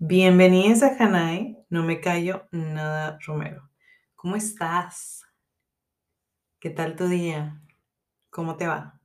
Bienvenidos 0.00 0.84
a 0.84 0.94
Hanai, 0.96 1.58
no 1.70 1.82
me 1.82 2.00
callo 2.00 2.46
nada 2.52 3.18
Romero. 3.26 3.68
¿Cómo 4.14 4.36
estás? 4.36 5.24
¿Qué 6.60 6.70
tal 6.70 6.94
tu 6.94 7.08
día? 7.08 7.60
¿Cómo 8.30 8.56
te 8.56 8.68
va? 8.68 9.00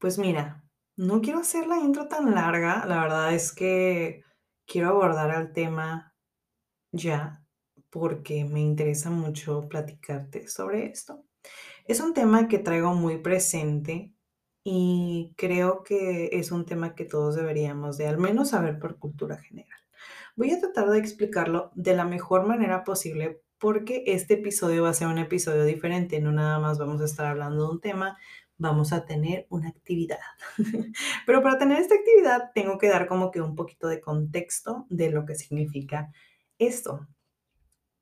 Pues 0.00 0.18
mira, 0.18 0.64
no 0.96 1.20
quiero 1.20 1.38
hacer 1.38 1.68
la 1.68 1.78
intro 1.78 2.08
tan 2.08 2.34
larga, 2.34 2.84
la 2.84 3.00
verdad 3.00 3.32
es 3.32 3.52
que 3.52 4.24
quiero 4.66 4.88
abordar 4.88 5.40
el 5.40 5.52
tema 5.52 6.12
ya 6.90 7.44
porque 7.90 8.44
me 8.44 8.60
interesa 8.60 9.08
mucho 9.08 9.68
platicarte 9.68 10.48
sobre 10.48 10.86
esto. 10.86 11.24
Es 11.84 12.00
un 12.00 12.12
tema 12.12 12.48
que 12.48 12.58
traigo 12.58 12.92
muy 12.92 13.18
presente 13.18 14.15
y 14.68 15.32
creo 15.36 15.84
que 15.84 16.30
es 16.32 16.50
un 16.50 16.66
tema 16.66 16.96
que 16.96 17.04
todos 17.04 17.36
deberíamos 17.36 17.98
de 17.98 18.08
al 18.08 18.18
menos 18.18 18.50
saber 18.50 18.80
por 18.80 18.98
cultura 18.98 19.38
general. 19.38 19.78
Voy 20.34 20.50
a 20.50 20.58
tratar 20.58 20.90
de 20.90 20.98
explicarlo 20.98 21.70
de 21.76 21.94
la 21.94 22.04
mejor 22.04 22.46
manera 22.48 22.82
posible 22.82 23.42
porque 23.58 24.02
este 24.08 24.34
episodio 24.34 24.82
va 24.82 24.88
a 24.90 24.94
ser 24.94 25.06
un 25.06 25.18
episodio 25.18 25.64
diferente, 25.64 26.20
no 26.20 26.32
nada 26.32 26.58
más 26.58 26.78
vamos 26.80 27.00
a 27.00 27.04
estar 27.04 27.26
hablando 27.26 27.64
de 27.66 27.70
un 27.74 27.80
tema, 27.80 28.18
vamos 28.58 28.92
a 28.92 29.06
tener 29.06 29.46
una 29.50 29.68
actividad. 29.68 30.18
Pero 31.26 31.42
para 31.44 31.58
tener 31.58 31.78
esta 31.80 31.94
actividad 31.94 32.50
tengo 32.52 32.76
que 32.76 32.88
dar 32.88 33.06
como 33.06 33.30
que 33.30 33.40
un 33.40 33.54
poquito 33.54 33.86
de 33.86 34.00
contexto 34.00 34.86
de 34.90 35.10
lo 35.12 35.24
que 35.26 35.36
significa 35.36 36.10
esto. 36.58 37.06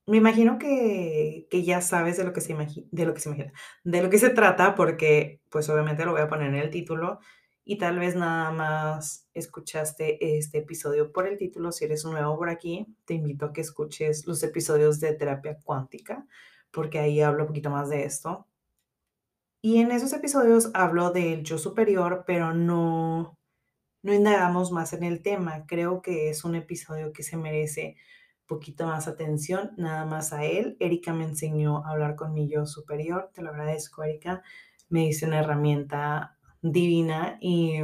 Me 0.06 0.18
imagino 0.18 0.58
que, 0.58 1.46
que 1.50 1.62
ya 1.64 1.80
sabes 1.80 2.18
de 2.18 2.24
lo 2.24 2.32
que 2.34 2.42
se 2.42 2.54
imagi- 2.54 2.86
de 2.90 3.06
lo 3.06 3.14
que 3.14 3.20
se 3.20 3.28
imagina, 3.30 3.52
de 3.84 4.02
lo 4.02 4.10
que 4.10 4.18
se 4.18 4.28
trata, 4.30 4.74
porque 4.74 5.40
pues 5.54 5.68
obviamente 5.68 6.04
lo 6.04 6.10
voy 6.10 6.22
a 6.22 6.28
poner 6.28 6.48
en 6.48 6.56
el 6.56 6.68
título 6.68 7.20
y 7.64 7.78
tal 7.78 8.00
vez 8.00 8.16
nada 8.16 8.50
más 8.50 9.28
escuchaste 9.34 10.36
este 10.36 10.58
episodio 10.58 11.12
por 11.12 11.28
el 11.28 11.38
título. 11.38 11.70
Si 11.70 11.84
eres 11.84 12.04
nuevo 12.04 12.36
por 12.36 12.48
aquí, 12.48 12.92
te 13.04 13.14
invito 13.14 13.46
a 13.46 13.52
que 13.52 13.60
escuches 13.60 14.26
los 14.26 14.42
episodios 14.42 14.98
de 14.98 15.14
terapia 15.14 15.56
cuántica, 15.62 16.26
porque 16.72 16.98
ahí 16.98 17.20
hablo 17.20 17.44
un 17.44 17.46
poquito 17.46 17.70
más 17.70 17.88
de 17.88 18.02
esto. 18.02 18.48
Y 19.62 19.78
en 19.78 19.92
esos 19.92 20.12
episodios 20.12 20.72
hablo 20.74 21.12
del 21.12 21.44
yo 21.44 21.56
superior, 21.56 22.24
pero 22.26 22.52
no, 22.52 23.38
no 24.02 24.12
indagamos 24.12 24.72
más 24.72 24.92
en 24.92 25.04
el 25.04 25.22
tema. 25.22 25.66
Creo 25.68 26.02
que 26.02 26.30
es 26.30 26.44
un 26.44 26.56
episodio 26.56 27.12
que 27.12 27.22
se 27.22 27.36
merece 27.36 27.94
poquito 28.48 28.86
más 28.86 29.06
atención, 29.06 29.70
nada 29.76 30.04
más 30.04 30.32
a 30.32 30.44
él. 30.44 30.76
Erika 30.80 31.12
me 31.12 31.22
enseñó 31.22 31.86
a 31.86 31.92
hablar 31.92 32.16
con 32.16 32.34
mi 32.34 32.48
yo 32.48 32.66
superior, 32.66 33.30
te 33.32 33.40
lo 33.40 33.50
agradezco, 33.50 34.02
Erika. 34.02 34.42
Me 34.88 35.00
dice 35.00 35.26
una 35.26 35.40
herramienta 35.40 36.38
divina 36.62 37.38
y, 37.40 37.80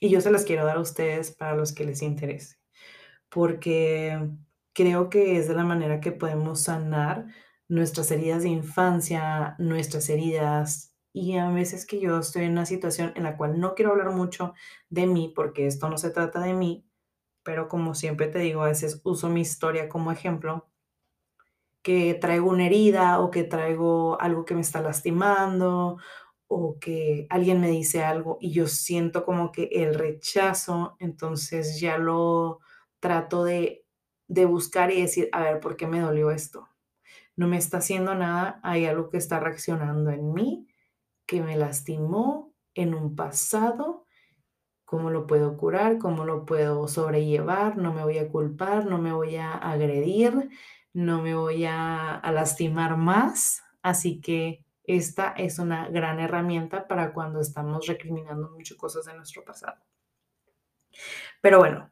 y 0.00 0.10
yo 0.10 0.20
se 0.20 0.30
las 0.30 0.44
quiero 0.44 0.64
dar 0.64 0.76
a 0.76 0.80
ustedes 0.80 1.32
para 1.32 1.56
los 1.56 1.72
que 1.72 1.84
les 1.84 2.02
interese, 2.02 2.56
porque 3.30 4.30
creo 4.74 5.10
que 5.10 5.38
es 5.38 5.48
de 5.48 5.54
la 5.54 5.64
manera 5.64 6.00
que 6.00 6.12
podemos 6.12 6.62
sanar 6.64 7.26
nuestras 7.68 8.10
heridas 8.10 8.42
de 8.42 8.50
infancia, 8.50 9.56
nuestras 9.58 10.08
heridas. 10.10 10.94
Y 11.12 11.36
a 11.38 11.48
veces 11.50 11.86
que 11.86 12.00
yo 12.00 12.18
estoy 12.18 12.44
en 12.44 12.52
una 12.52 12.66
situación 12.66 13.12
en 13.16 13.22
la 13.24 13.36
cual 13.38 13.58
no 13.58 13.74
quiero 13.74 13.92
hablar 13.92 14.10
mucho 14.10 14.52
de 14.90 15.06
mí, 15.06 15.32
porque 15.34 15.66
esto 15.66 15.88
no 15.88 15.96
se 15.98 16.10
trata 16.10 16.40
de 16.40 16.52
mí, 16.52 16.86
pero 17.42 17.68
como 17.68 17.94
siempre 17.94 18.28
te 18.28 18.40
digo, 18.40 18.62
a 18.62 18.68
veces 18.68 19.00
uso 19.04 19.30
mi 19.30 19.40
historia 19.40 19.88
como 19.88 20.12
ejemplo, 20.12 20.68
que 21.86 22.14
traigo 22.14 22.50
una 22.50 22.66
herida 22.66 23.20
o 23.20 23.30
que 23.30 23.44
traigo 23.44 24.20
algo 24.20 24.44
que 24.44 24.56
me 24.56 24.60
está 24.60 24.80
lastimando 24.82 25.98
o 26.48 26.80
que 26.80 27.28
alguien 27.30 27.60
me 27.60 27.70
dice 27.70 28.02
algo 28.02 28.38
y 28.40 28.50
yo 28.50 28.66
siento 28.66 29.24
como 29.24 29.52
que 29.52 29.68
el 29.70 29.94
rechazo, 29.94 30.96
entonces 30.98 31.78
ya 31.78 31.96
lo 31.96 32.58
trato 32.98 33.44
de, 33.44 33.84
de 34.26 34.46
buscar 34.46 34.90
y 34.90 35.00
decir, 35.00 35.28
a 35.30 35.44
ver, 35.44 35.60
¿por 35.60 35.76
qué 35.76 35.86
me 35.86 36.00
dolió 36.00 36.32
esto? 36.32 36.68
No 37.36 37.46
me 37.46 37.56
está 37.56 37.78
haciendo 37.78 38.16
nada, 38.16 38.58
hay 38.64 38.86
algo 38.86 39.08
que 39.08 39.18
está 39.18 39.38
reaccionando 39.38 40.10
en 40.10 40.32
mí, 40.32 40.66
que 41.24 41.40
me 41.40 41.56
lastimó 41.56 42.52
en 42.74 42.94
un 42.94 43.14
pasado 43.14 44.06
¿Cómo 44.86 45.10
lo 45.10 45.26
puedo 45.26 45.56
curar? 45.56 45.98
¿Cómo 45.98 46.24
lo 46.24 46.46
puedo 46.46 46.86
sobrellevar? 46.86 47.76
No 47.76 47.92
me 47.92 48.04
voy 48.04 48.18
a 48.18 48.28
culpar, 48.28 48.86
no 48.86 48.98
me 48.98 49.12
voy 49.12 49.34
a 49.34 49.52
agredir, 49.52 50.48
no 50.96 51.20
me 51.20 51.34
voy 51.34 51.66
a, 51.66 52.22
lastimar 52.32 52.96
más. 52.96 53.62
Así 53.82 54.18
que 54.18 54.64
esta 54.84 55.28
es 55.36 55.58
una 55.58 55.90
gran 55.90 56.18
herramienta 56.20 56.88
para 56.88 57.12
cuando 57.12 57.38
estamos 57.40 57.86
recriminando 57.86 58.50
muchas 58.50 58.78
cosas 58.78 59.04
de 59.04 59.14
nuestro 59.14 59.44
pasado. 59.44 59.76
Pero 61.42 61.58
bueno, 61.58 61.90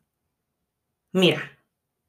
mira, 1.13 1.39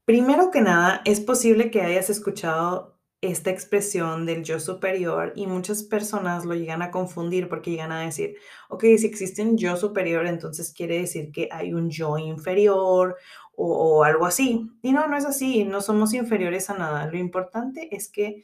primero 0.05 0.51
que 0.51 0.61
nada, 0.61 1.01
es 1.03 1.19
posible 1.19 1.69
que 1.69 1.81
hayas 1.81 2.09
escuchado 2.09 2.94
esta 3.31 3.49
expresión 3.49 4.25
del 4.25 4.43
yo 4.43 4.59
superior 4.59 5.33
y 5.35 5.47
muchas 5.47 5.83
personas 5.83 6.45
lo 6.45 6.53
llegan 6.55 6.81
a 6.81 6.91
confundir 6.91 7.49
porque 7.49 7.71
llegan 7.71 7.91
a 7.91 8.01
decir, 8.01 8.35
ok, 8.69 8.83
si 8.97 9.05
existe 9.07 9.41
un 9.41 9.57
yo 9.57 9.75
superior, 9.77 10.25
entonces 10.27 10.73
quiere 10.73 10.99
decir 10.99 11.31
que 11.31 11.49
hay 11.51 11.73
un 11.73 11.89
yo 11.89 12.17
inferior 12.17 13.17
o, 13.55 13.97
o 13.99 14.03
algo 14.03 14.25
así. 14.25 14.69
Y 14.81 14.91
no, 14.91 15.07
no 15.07 15.17
es 15.17 15.25
así, 15.25 15.63
no 15.63 15.81
somos 15.81 16.13
inferiores 16.13 16.69
a 16.69 16.77
nada. 16.77 17.07
Lo 17.07 17.17
importante 17.17 17.95
es 17.95 18.09
que 18.09 18.43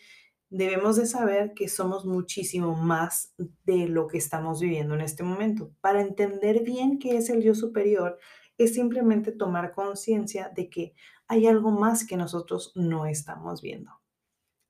debemos 0.50 0.98
de 0.98 1.06
saber 1.06 1.54
que 1.54 1.70
somos 1.70 2.06
muchísimo 2.06 2.76
más 2.76 3.34
de 3.66 3.88
lo 3.88 4.08
que 4.08 4.18
estamos 4.18 4.60
viviendo 4.60 4.94
en 4.96 5.02
este 5.02 5.24
momento. 5.24 5.72
Para 5.80 6.02
entender 6.02 6.64
bien 6.64 7.00
qué 7.00 7.18
es 7.18 7.30
el 7.30 7.42
yo 7.42 7.56
superior, 7.56 8.20
es 8.58 8.76
simplemente 8.76 9.32
tomar 9.32 9.74
conciencia 9.74 10.52
de 10.54 10.70
que 10.70 10.94
hay 11.28 11.48
algo 11.48 11.72
más 11.72 12.06
que 12.06 12.18
nosotros 12.18 12.74
no 12.76 13.06
estamos 13.06 13.62
viendo. 13.62 14.01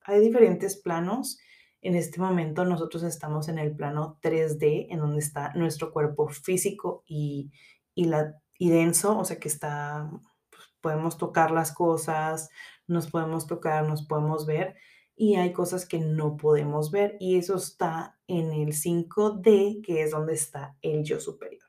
Hay 0.03 0.19
diferentes 0.19 0.78
planos. 0.78 1.39
En 1.81 1.95
este 1.95 2.19
momento 2.19 2.66
nosotros 2.66 3.03
estamos 3.03 3.47
en 3.47 3.59
el 3.59 3.75
plano 3.75 4.19
3D, 4.22 4.88
en 4.89 5.00
donde 5.00 5.19
está 5.19 5.53
nuestro 5.53 5.91
cuerpo 5.91 6.28
físico 6.29 7.03
y, 7.07 7.51
y, 7.95 8.06
la, 8.06 8.41
y 8.57 8.69
denso, 8.69 9.17
o 9.17 9.25
sea 9.25 9.40
que 9.40 9.47
está, 9.47 10.09
pues, 10.50 10.63
podemos 10.81 11.17
tocar 11.17 11.51
las 11.51 11.72
cosas, 11.72 12.50
nos 12.88 13.09
podemos 13.09 13.47
tocar, 13.47 13.88
nos 13.88 14.06
podemos 14.06 14.45
ver, 14.45 14.75
y 15.16 15.35
hay 15.35 15.53
cosas 15.53 15.85
que 15.85 16.00
no 16.00 16.38
podemos 16.38 16.91
ver, 16.91 17.17
y 17.19 17.38
eso 17.38 17.56
está 17.56 18.19
en 18.28 18.51
el 18.51 18.73
5D, 18.73 19.81
que 19.84 20.03
es 20.03 20.11
donde 20.11 20.34
está 20.34 20.75
el 20.81 21.03
yo 21.03 21.19
superior. 21.19 21.63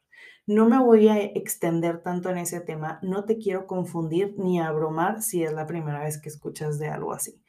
No 0.46 0.68
me 0.68 0.78
voy 0.78 1.08
a 1.08 1.22
extender 1.22 2.02
tanto 2.02 2.28
en 2.28 2.38
ese 2.38 2.60
tema, 2.60 2.98
no 3.02 3.24
te 3.24 3.38
quiero 3.38 3.66
confundir 3.66 4.34
ni 4.38 4.60
abrumar 4.60 5.22
si 5.22 5.44
es 5.44 5.52
la 5.52 5.66
primera 5.66 6.02
vez 6.02 6.20
que 6.20 6.28
escuchas 6.28 6.78
de 6.78 6.88
algo 6.88 7.12
así. 7.12 7.42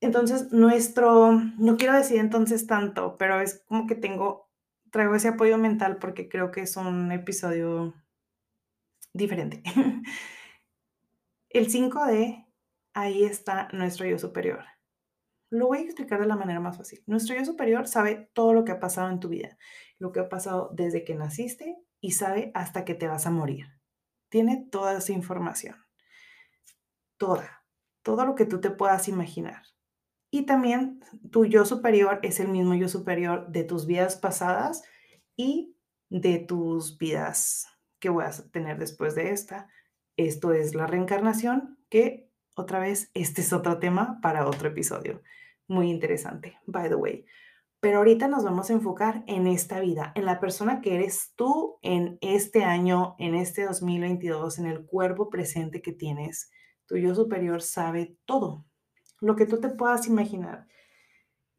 Entonces, 0.00 0.52
nuestro, 0.52 1.32
no 1.32 1.76
quiero 1.76 1.94
decir 1.94 2.18
entonces 2.18 2.66
tanto, 2.66 3.16
pero 3.18 3.40
es 3.40 3.64
como 3.66 3.86
que 3.86 3.96
tengo, 3.96 4.48
traigo 4.92 5.14
ese 5.14 5.28
apoyo 5.28 5.58
mental 5.58 5.98
porque 5.98 6.28
creo 6.28 6.50
que 6.50 6.62
es 6.62 6.76
un 6.76 7.10
episodio 7.10 7.94
diferente. 9.12 9.62
El 11.50 11.68
5D, 11.68 12.46
ahí 12.94 13.24
está 13.24 13.68
nuestro 13.72 14.06
yo 14.06 14.18
superior. 14.18 14.64
Lo 15.50 15.68
voy 15.68 15.78
a 15.78 15.82
explicar 15.82 16.20
de 16.20 16.26
la 16.26 16.36
manera 16.36 16.60
más 16.60 16.76
fácil. 16.76 17.02
Nuestro 17.06 17.34
yo 17.34 17.44
superior 17.44 17.88
sabe 17.88 18.30
todo 18.34 18.52
lo 18.52 18.64
que 18.64 18.72
ha 18.72 18.80
pasado 18.80 19.08
en 19.08 19.18
tu 19.18 19.28
vida, 19.28 19.56
lo 19.98 20.12
que 20.12 20.20
ha 20.20 20.28
pasado 20.28 20.70
desde 20.74 21.04
que 21.04 21.14
naciste 21.14 21.78
y 22.00 22.12
sabe 22.12 22.52
hasta 22.54 22.84
que 22.84 22.94
te 22.94 23.08
vas 23.08 23.26
a 23.26 23.30
morir. 23.30 23.66
Tiene 24.28 24.68
toda 24.70 24.98
esa 24.98 25.12
información. 25.12 25.76
Toda. 27.16 27.64
Todo 28.02 28.26
lo 28.26 28.34
que 28.34 28.44
tú 28.44 28.60
te 28.60 28.70
puedas 28.70 29.08
imaginar. 29.08 29.62
Y 30.30 30.44
también 30.44 31.00
tu 31.30 31.46
yo 31.46 31.64
superior 31.64 32.20
es 32.22 32.40
el 32.40 32.48
mismo 32.48 32.74
yo 32.74 32.88
superior 32.88 33.48
de 33.48 33.64
tus 33.64 33.86
vidas 33.86 34.16
pasadas 34.16 34.82
y 35.36 35.74
de 36.10 36.38
tus 36.38 36.98
vidas 36.98 37.66
que 37.98 38.10
voy 38.10 38.24
a 38.24 38.30
tener 38.52 38.78
después 38.78 39.14
de 39.14 39.30
esta. 39.30 39.68
Esto 40.16 40.52
es 40.52 40.74
la 40.74 40.86
reencarnación, 40.86 41.78
que 41.88 42.30
otra 42.56 42.80
vez, 42.80 43.10
este 43.14 43.40
es 43.40 43.52
otro 43.52 43.78
tema 43.78 44.18
para 44.20 44.46
otro 44.46 44.68
episodio. 44.68 45.22
Muy 45.68 45.90
interesante, 45.90 46.58
by 46.66 46.88
the 46.88 46.94
way. 46.96 47.24
Pero 47.80 47.98
ahorita 47.98 48.26
nos 48.26 48.42
vamos 48.42 48.68
a 48.68 48.72
enfocar 48.72 49.22
en 49.28 49.46
esta 49.46 49.78
vida, 49.78 50.10
en 50.16 50.24
la 50.24 50.40
persona 50.40 50.80
que 50.80 50.96
eres 50.96 51.32
tú 51.36 51.78
en 51.82 52.18
este 52.20 52.64
año, 52.64 53.14
en 53.20 53.36
este 53.36 53.64
2022, 53.64 54.58
en 54.58 54.66
el 54.66 54.84
cuerpo 54.84 55.30
presente 55.30 55.80
que 55.80 55.92
tienes. 55.92 56.50
Tu 56.86 56.96
yo 56.96 57.14
superior 57.14 57.62
sabe 57.62 58.16
todo, 58.24 58.66
lo 59.20 59.36
que 59.36 59.46
tú 59.46 59.60
te 59.60 59.68
puedas 59.68 60.06
imaginar. 60.06 60.66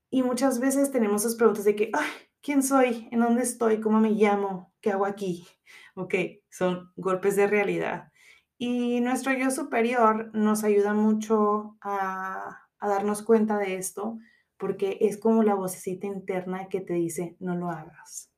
Y 0.10 0.24
muchas 0.24 0.60
veces 0.60 0.92
tenemos 0.92 1.24
esas 1.24 1.36
preguntas 1.36 1.66
de 1.66 1.76
que, 1.76 1.90
ay, 1.94 2.10
¿quién 2.42 2.64
soy? 2.64 3.08
¿En 3.12 3.20
dónde 3.20 3.44
estoy? 3.44 3.80
¿Cómo 3.80 4.00
me 4.00 4.12
llamo? 4.12 4.74
¿Qué 4.82 4.92
hago 4.92 5.06
aquí? 5.06 5.48
Ok, 5.96 6.16
son 6.50 6.92
golpes 6.96 7.36
de 7.36 7.46
realidad. 7.46 8.12
Y 8.58 9.02
nuestro 9.02 9.34
yo 9.34 9.52
superior 9.52 10.32
nos 10.34 10.64
ayuda 10.64 10.94
mucho 10.94 11.78
a, 11.82 12.70
a 12.80 12.88
darnos 12.88 13.22
cuenta 13.22 13.58
de 13.58 13.76
esto, 13.76 14.18
porque 14.58 14.98
es 15.02 15.18
como 15.18 15.44
la 15.44 15.56
vocecita 15.56 16.08
interna 16.08 16.70
que 16.70 16.80
te 16.82 16.94
dice, 16.94 17.36
no 17.40 17.56
lo 17.56 17.70
hagas. 17.70 18.32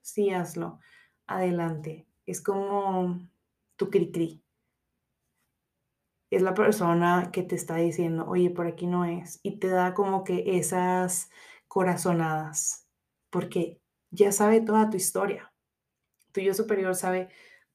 Sí, 0.00 0.30
hazlo. 0.30 0.80
Adelante. 1.26 2.06
es 2.24 2.40
como 2.40 3.18
tu 3.76 3.90
cri-cri. 3.90 4.42
Es 6.30 6.42
la 6.42 6.54
persona 6.54 7.30
que 7.32 7.42
te 7.42 7.54
está 7.54 7.76
diciendo, 7.76 8.26
oye, 8.28 8.50
por 8.50 8.66
aquí 8.66 8.86
no 8.86 9.04
es. 9.04 9.40
Y 9.42 9.58
te 9.58 9.68
da 9.68 9.94
como 9.94 10.24
que 10.24 10.58
esas 10.58 11.30
corazonadas, 11.68 12.86
porque 13.30 13.80
ya 14.10 14.32
sabe 14.32 14.60
toda 14.60 14.90
tu 14.90 14.96
historia. 14.96 15.52
Tu 16.32 16.40
yo 16.40 16.54
superior 16.54 16.94
sabe 16.94 17.28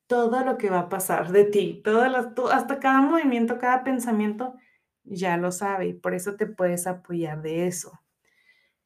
todo 0.08 0.44
lo 0.44 0.58
que 0.58 0.70
va 0.70 0.80
a 0.80 0.90
pasar 0.90 1.32
de 1.32 1.46
ti, 1.46 1.82
todas 1.84 2.12
las, 2.12 2.28
hasta 2.52 2.80
cada 2.80 3.02
movimiento, 3.02 3.58
cada 3.58 3.84
pensamiento, 3.84 4.56
ya 5.04 5.38
lo 5.38 5.52
sabe 5.52 5.88
y 5.88 5.94
por 5.94 6.14
eso 6.14 6.36
te 6.36 6.46
puedes 6.46 6.88
apoyar 6.88 7.42
de 7.42 7.68
eso. 7.68 8.00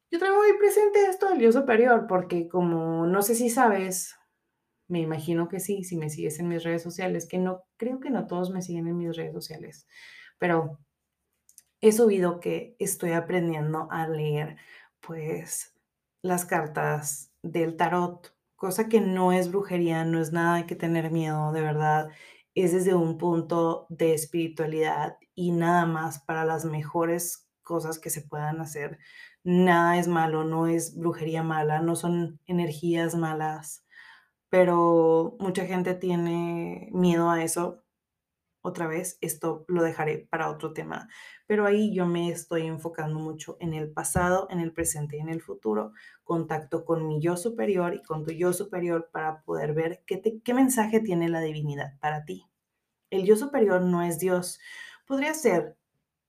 Yo 0.09 0.19
traigo 0.19 0.37
muy 0.37 0.57
presente 0.57 1.05
esto 1.05 1.29
del 1.29 1.39
yo 1.39 1.51
superior 1.51 2.07
porque 2.07 2.47
como 2.47 3.05
no 3.07 3.21
sé 3.21 3.35
si 3.35 3.49
sabes, 3.49 4.15
me 4.87 4.99
imagino 5.01 5.47
que 5.49 5.59
sí, 5.59 5.83
si 5.83 5.97
me 5.97 6.09
sigues 6.09 6.39
en 6.39 6.47
mis 6.47 6.63
redes 6.63 6.83
sociales, 6.83 7.27
que 7.27 7.37
no, 7.37 7.63
creo 7.77 7.99
que 7.99 8.09
no 8.09 8.27
todos 8.27 8.49
me 8.51 8.61
siguen 8.61 8.87
en 8.87 8.97
mis 8.97 9.15
redes 9.15 9.33
sociales, 9.33 9.87
pero 10.39 10.79
he 11.81 11.91
subido 11.91 12.39
que 12.39 12.75
estoy 12.79 13.11
aprendiendo 13.11 13.87
a 13.91 14.07
leer 14.07 14.57
pues 14.99 15.75
las 16.21 16.45
cartas 16.45 17.31
del 17.43 17.77
tarot, 17.77 18.35
cosa 18.55 18.89
que 18.89 19.01
no 19.01 19.31
es 19.31 19.51
brujería, 19.51 20.03
no 20.05 20.19
es 20.19 20.31
nada, 20.31 20.65
que 20.65 20.75
tener 20.75 21.11
miedo, 21.11 21.51
de 21.51 21.61
verdad, 21.61 22.09
es 22.55 22.71
desde 22.73 22.95
un 22.95 23.17
punto 23.17 23.85
de 23.89 24.13
espiritualidad 24.13 25.17
y 25.35 25.51
nada 25.51 25.85
más 25.85 26.19
para 26.19 26.43
las 26.45 26.65
mejores 26.65 27.47
cosas 27.61 27.99
que 27.99 28.09
se 28.09 28.21
puedan 28.21 28.61
hacer. 28.61 28.97
Nada 29.43 29.97
es 29.99 30.07
malo, 30.07 30.43
no 30.43 30.67
es 30.67 30.97
brujería 30.97 31.43
mala, 31.43 31.81
no 31.81 31.95
son 31.95 32.39
energías 32.47 33.15
malas, 33.15 33.85
pero 34.49 35.35
mucha 35.39 35.65
gente 35.65 35.93
tiene 35.93 36.89
miedo 36.91 37.29
a 37.29 37.43
eso 37.43 37.83
otra 38.61 38.87
vez, 38.87 39.17
esto 39.21 39.65
lo 39.67 39.81
dejaré 39.81 40.27
para 40.29 40.49
otro 40.49 40.73
tema, 40.73 41.07
pero 41.45 41.65
ahí 41.65 41.93
yo 41.93 42.05
me 42.05 42.29
estoy 42.29 42.63
enfocando 42.63 43.17
mucho 43.17 43.57
en 43.59 43.73
el 43.73 43.91
pasado, 43.91 44.47
en 44.49 44.59
el 44.59 44.73
presente 44.73 45.17
y 45.17 45.21
en 45.21 45.29
el 45.29 45.41
futuro, 45.41 45.93
contacto 46.23 46.83
con 46.83 47.07
mi 47.07 47.21
yo 47.21 47.37
superior 47.37 47.95
y 47.95 48.03
con 48.03 48.25
tu 48.25 48.31
yo 48.31 48.51
superior 48.53 49.09
para 49.11 49.41
poder 49.43 49.73
ver 49.73 50.03
qué, 50.05 50.21
qué 50.43 50.53
mensaje 50.53 50.99
tiene 50.99 51.29
la 51.29 51.39
divinidad 51.39 51.97
para 51.99 52.25
ti. 52.25 52.45
El 53.09 53.25
yo 53.25 53.37
superior 53.37 53.81
no 53.81 54.03
es 54.03 54.19
Dios. 54.19 54.59
Podría 55.05 55.33
ser 55.33 55.77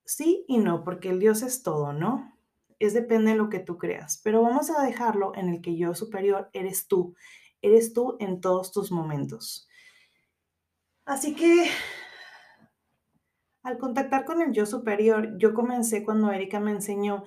sí 0.04 0.44
y 0.46 0.58
no, 0.58 0.84
porque 0.84 1.10
el 1.10 1.18
Dios 1.18 1.42
es 1.42 1.62
todo, 1.62 1.92
¿no? 1.92 2.32
Es 2.78 2.94
depende 2.94 3.32
de 3.32 3.36
lo 3.36 3.48
que 3.48 3.58
tú 3.58 3.76
creas, 3.76 4.20
pero 4.22 4.42
vamos 4.42 4.70
a 4.70 4.82
dejarlo 4.82 5.32
en 5.34 5.48
el 5.48 5.60
que 5.60 5.76
yo 5.76 5.94
superior 5.94 6.48
eres 6.52 6.86
tú, 6.86 7.16
eres 7.62 7.92
tú 7.92 8.16
en 8.20 8.40
todos 8.40 8.72
tus 8.72 8.90
momentos. 8.90 9.68
Así 11.04 11.34
que 11.34 11.68
al 13.62 13.78
contactar 13.78 14.24
con 14.24 14.40
el 14.42 14.52
yo 14.52 14.66
superior, 14.66 15.36
yo 15.38 15.54
comencé 15.54 16.04
cuando 16.04 16.32
Erika 16.32 16.60
me 16.60 16.70
enseñó 16.70 17.24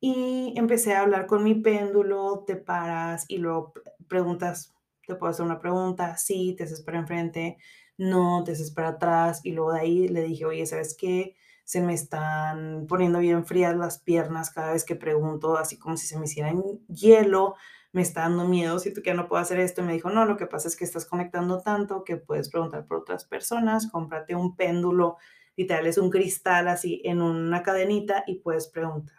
y 0.00 0.54
empecé 0.56 0.94
a 0.94 1.00
hablar 1.00 1.26
con 1.26 1.42
mi 1.42 1.54
péndulo, 1.54 2.44
te 2.46 2.56
paras 2.56 3.24
y 3.28 3.38
luego 3.38 3.72
preguntas, 4.06 4.74
te 5.06 5.14
puedo 5.14 5.30
hacer 5.30 5.46
una 5.46 5.60
pregunta, 5.60 6.16
sí, 6.16 6.54
te 6.56 6.64
haces 6.64 6.82
para 6.82 6.98
enfrente, 6.98 7.58
no, 7.96 8.44
te 8.44 8.52
haces 8.52 8.70
para 8.70 8.88
atrás 8.88 9.40
y 9.44 9.52
luego 9.52 9.72
de 9.72 9.80
ahí 9.80 10.08
le 10.08 10.22
dije, 10.22 10.44
oye, 10.44 10.66
¿sabes 10.66 10.96
qué? 10.98 11.36
Se 11.64 11.80
me 11.80 11.94
están 11.94 12.86
poniendo 12.86 13.18
bien 13.18 13.44
frías 13.44 13.76
las 13.76 13.98
piernas 13.98 14.50
cada 14.50 14.72
vez 14.72 14.84
que 14.84 14.94
pregunto, 14.94 15.56
así 15.56 15.78
como 15.78 15.96
si 15.96 16.06
se 16.06 16.18
me 16.18 16.26
hicieran 16.26 16.62
hielo, 16.88 17.56
me 17.92 18.02
está 18.02 18.22
dando 18.22 18.46
miedo, 18.46 18.78
siento 18.78 19.02
que 19.02 19.10
ya 19.10 19.14
no 19.14 19.28
puedo 19.28 19.40
hacer 19.40 19.58
esto. 19.60 19.80
Y 19.80 19.84
me 19.84 19.92
dijo, 19.94 20.10
no, 20.10 20.24
lo 20.24 20.36
que 20.36 20.46
pasa 20.46 20.68
es 20.68 20.76
que 20.76 20.84
estás 20.84 21.06
conectando 21.06 21.62
tanto 21.62 22.04
que 22.04 22.16
puedes 22.16 22.50
preguntar 22.50 22.86
por 22.86 22.98
otras 22.98 23.24
personas, 23.24 23.90
cómprate 23.90 24.34
un 24.34 24.56
péndulo 24.56 25.16
literal 25.58 25.88
es 25.88 25.98
un 25.98 26.08
cristal 26.08 26.68
así 26.68 27.02
en 27.04 27.20
una 27.20 27.64
cadenita 27.64 28.22
y 28.28 28.36
puedes 28.36 28.68
preguntar. 28.68 29.16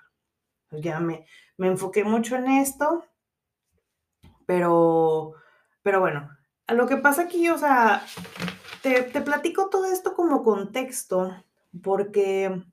Pues 0.70 0.82
ya 0.82 1.00
me, 1.02 1.26
me 1.58 1.68
enfoqué 1.68 2.06
mucho 2.06 2.38
en 2.38 2.48
esto, 2.48 3.04
pero, 4.46 5.34
pero 5.84 6.00
bueno, 6.00 6.30
a 6.66 6.74
lo 6.74 6.88
que 6.88 6.96
pasa 6.96 7.24
aquí, 7.24 7.50
o 7.50 7.58
sea, 7.58 8.06
te, 8.82 9.02
te 9.04 9.20
platico 9.20 9.70
todo 9.70 9.86
esto 9.92 10.16
como 10.16 10.42
contexto, 10.42 11.44
porque 11.84 12.64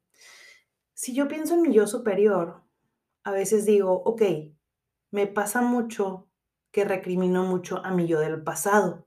si 0.95 1.13
yo 1.13 1.27
pienso 1.27 1.55
en 1.55 1.63
mi 1.63 1.73
yo 1.73 1.89
superior, 1.89 2.63
a 3.25 3.33
veces 3.33 3.67
digo, 3.67 4.01
ok, 4.05 4.23
me 5.17 5.27
pasa 5.27 5.63
mucho 5.63 6.29
que 6.73 6.85
recrimino 6.85 7.45
mucho 7.45 7.85
a 7.85 7.91
mi 7.91 8.07
yo 8.07 8.21
del 8.21 8.43
pasado 8.43 9.07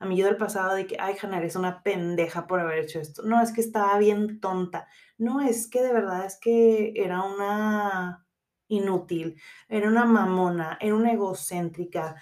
a 0.00 0.06
mí 0.06 0.16
yo 0.16 0.24
del 0.26 0.38
pasado 0.38 0.74
de 0.74 0.86
que, 0.86 0.96
ay, 0.98 1.14
Hannah, 1.20 1.38
eres 1.38 1.56
una 1.56 1.82
pendeja 1.82 2.46
por 2.46 2.58
haber 2.58 2.78
hecho 2.78 3.00
esto. 3.00 3.22
No, 3.22 3.42
es 3.42 3.52
que 3.52 3.60
estaba 3.60 3.98
bien 3.98 4.40
tonta. 4.40 4.88
No, 5.18 5.42
es 5.42 5.68
que 5.68 5.82
de 5.82 5.92
verdad 5.92 6.24
es 6.24 6.38
que 6.40 6.94
era 6.96 7.22
una 7.22 8.26
inútil, 8.68 9.38
era 9.68 9.88
una 9.88 10.06
mamona, 10.06 10.78
era 10.80 10.94
una 10.94 11.12
egocéntrica. 11.12 12.16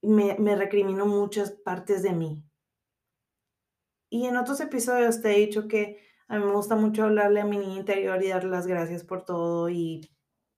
Me, 0.00 0.36
me 0.38 0.54
recriminó 0.54 1.06
muchas 1.06 1.50
partes 1.50 2.04
de 2.04 2.12
mí. 2.12 2.44
Y 4.10 4.26
en 4.26 4.36
otros 4.36 4.60
episodios 4.60 5.20
te 5.20 5.34
he 5.34 5.38
dicho 5.40 5.66
que 5.66 5.98
a 6.28 6.38
mí 6.38 6.44
me 6.44 6.52
gusta 6.52 6.76
mucho 6.76 7.02
hablarle 7.02 7.40
a 7.40 7.46
mi 7.46 7.58
niña 7.58 7.80
interior 7.80 8.22
y 8.22 8.28
darle 8.28 8.50
las 8.50 8.68
gracias 8.68 9.02
por 9.02 9.24
todo 9.24 9.68
y 9.70 10.08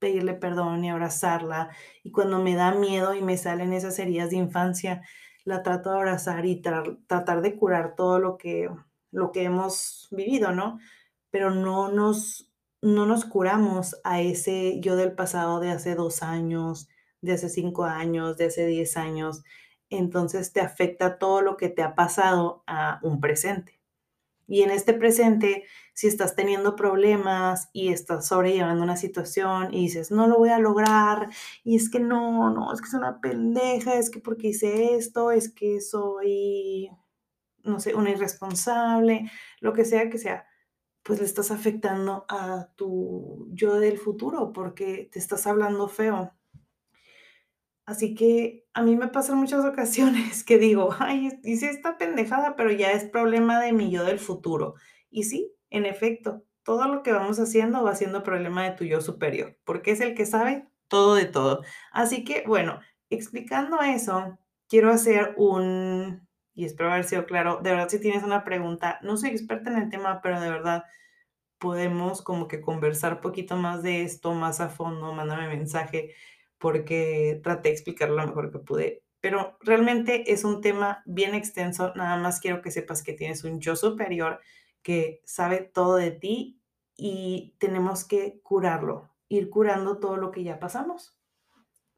pedirle 0.01 0.35
perdón 0.35 0.85
y 0.85 0.91
abrazarla. 0.91 1.71
Y 2.03 2.11
cuando 2.11 2.41
me 2.41 2.57
da 2.57 2.73
miedo 2.73 3.15
y 3.15 3.23
me 3.23 3.37
salen 3.37 3.73
esas 3.73 3.99
heridas 4.01 4.31
de 4.31 4.37
infancia, 4.37 5.03
la 5.45 5.63
trato 5.63 5.91
de 5.91 5.97
abrazar 5.97 6.47
y 6.47 6.61
tratar 6.61 7.43
de 7.43 7.57
curar 7.57 7.95
todo 7.95 8.19
lo 8.19 8.37
que, 8.37 8.69
lo 9.13 9.33
que 9.33 9.45
hemos 9.45 10.09
vivido, 10.11 10.53
¿no? 10.53 10.79
Pero 11.31 11.51
no 11.51 11.91
nos, 11.93 12.51
no 12.83 13.07
nos 13.07 13.25
curamos 13.25 14.01
a 14.05 14.21
ese 14.21 14.81
yo 14.81 14.97
del 14.97 15.13
pasado 15.13 15.61
de 15.61 15.71
hace 15.71 15.95
dos 15.95 16.23
años, 16.23 16.89
de 17.21 17.33
hace 17.35 17.49
cinco 17.49 17.85
años, 17.85 18.37
de 18.37 18.47
hace 18.47 18.67
diez 18.67 18.97
años. 18.97 19.45
Entonces 19.91 20.53
te 20.53 20.61
afecta 20.61 21.19
todo 21.19 21.43
lo 21.43 21.57
que 21.57 21.69
te 21.69 21.83
ha 21.83 21.95
pasado 21.95 22.63
a 22.67 23.01
un 23.03 23.21
presente. 23.21 23.80
Y 24.51 24.63
en 24.63 24.73
este 24.73 24.95
presente, 24.95 25.65
si 25.95 26.09
estás 26.09 26.35
teniendo 26.35 26.75
problemas 26.75 27.71
y 27.73 27.93
estás 27.93 28.27
sobrellevando 28.27 28.83
una 28.83 28.97
situación 28.97 29.73
y 29.73 29.83
dices, 29.83 30.11
no 30.11 30.27
lo 30.27 30.39
voy 30.39 30.49
a 30.49 30.59
lograr, 30.59 31.29
y 31.63 31.77
es 31.77 31.89
que 31.89 32.01
no, 32.01 32.51
no, 32.51 32.73
es 32.73 32.81
que 32.81 32.89
soy 32.89 32.99
una 32.99 33.21
pendeja, 33.21 33.95
es 33.95 34.11
que 34.11 34.19
porque 34.19 34.49
hice 34.49 34.97
esto, 34.97 35.31
es 35.31 35.55
que 35.55 35.81
soy, 35.81 36.91
no 37.63 37.79
sé, 37.79 37.95
una 37.95 38.11
irresponsable, 38.11 39.31
lo 39.61 39.73
que 39.73 39.85
sea 39.85 40.11
que 40.11 40.19
sea, 40.19 40.47
pues 41.05 41.21
le 41.21 41.27
estás 41.27 41.53
afectando 41.53 42.25
a 42.29 42.71
tu 42.75 43.47
yo 43.53 43.77
del 43.77 43.99
futuro 43.99 44.53
porque 44.53 45.09
te 45.13 45.21
estás 45.21 45.47
hablando 45.47 45.87
feo. 45.87 46.33
Así 47.87 48.15
que 48.15 48.67
a 48.73 48.83
mí 48.83 48.97
me 48.97 49.09
pasan 49.09 49.39
muchas 49.39 49.65
ocasiones 49.65 50.45
que 50.45 50.59
digo, 50.59 50.95
ay, 50.99 51.31
hice 51.43 51.71
esta 51.71 51.99
pendejada, 51.99 52.57
pero 52.57 52.71
ya 52.71 52.93
es 52.93 53.05
problema 53.05 53.61
de 53.61 53.73
mi 53.73 53.91
yo 53.91 54.05
del 54.05 54.19
futuro. 54.19 54.75
Y 55.11 55.25
sí, 55.25 55.53
en 55.71 55.87
efecto, 55.87 56.45
todo 56.63 56.87
lo 56.89 57.03
que 57.03 57.13
vamos 57.13 57.39
haciendo 57.39 57.83
va 57.83 57.95
siendo 57.95 58.23
problema 58.23 58.65
de 58.65 58.77
tu 58.77 58.85
yo 58.85 59.01
superior, 59.01 59.57
porque 59.65 59.93
es 59.93 60.01
el 60.01 60.15
que 60.15 60.27
sabe 60.27 60.69
todo 60.89 61.15
de 61.15 61.27
todo. 61.27 61.63
Así 61.93 62.25
que, 62.25 62.45
bueno, 62.47 62.81
explicando 63.11 63.81
eso, 63.81 64.39
quiero 64.69 64.91
hacer 64.91 65.35
un, 65.37 66.29
y 66.55 66.65
espero 66.65 66.93
haber 66.93 67.05
sido 67.05 67.27
claro, 67.27 67.61
de 67.63 67.71
verdad 67.71 67.89
si 67.89 68.01
tienes 68.01 68.23
una 68.23 68.45
pregunta, 68.45 68.99
no 69.03 69.17
soy 69.17 69.31
experta 69.31 69.71
en 69.71 69.79
el 69.79 69.91
tema, 69.91 70.21
pero 70.23 70.41
de 70.41 70.51
verdad 70.51 70.85
podemos 71.59 72.23
como 72.23 72.49
que 72.49 72.61
conversar 72.61 73.21
poquito 73.21 73.57
más 73.57 73.83
de 73.83 74.03
esto, 74.03 74.33
más 74.33 74.61
a 74.61 74.69
fondo, 74.69 75.13
mándame 75.13 75.49
mensaje 75.49 76.15
porque 76.61 77.41
traté 77.43 77.71
de 77.71 77.75
explicarlo 77.75 78.17
lo 78.17 78.27
mejor 78.27 78.53
que 78.53 78.59
pude. 78.59 79.03
Pero 79.21 79.57
realmente 79.61 80.33
es 80.33 80.45
un 80.45 80.61
tema 80.61 81.03
bien 81.07 81.35
extenso. 81.35 81.93
Nada 81.97 82.17
más 82.19 82.39
quiero 82.39 82.63
que 82.63 82.71
sepas 82.71 83.03
que 83.03 83.15
tienes 83.15 83.43
un 83.45 83.61
yo 83.61 83.75
superior 83.75 84.41
que 84.83 85.21
sabe 85.25 85.59
todo 85.59 85.97
de 85.97 86.11
ti 86.11 86.61
y 86.97 87.55
tenemos 87.59 88.05
que 88.05 88.41
curarlo, 88.43 89.11
ir 89.29 89.49
curando 89.51 89.99
todo 89.99 90.17
lo 90.17 90.31
que 90.31 90.45
ya 90.45 90.59
pasamos. 90.59 91.19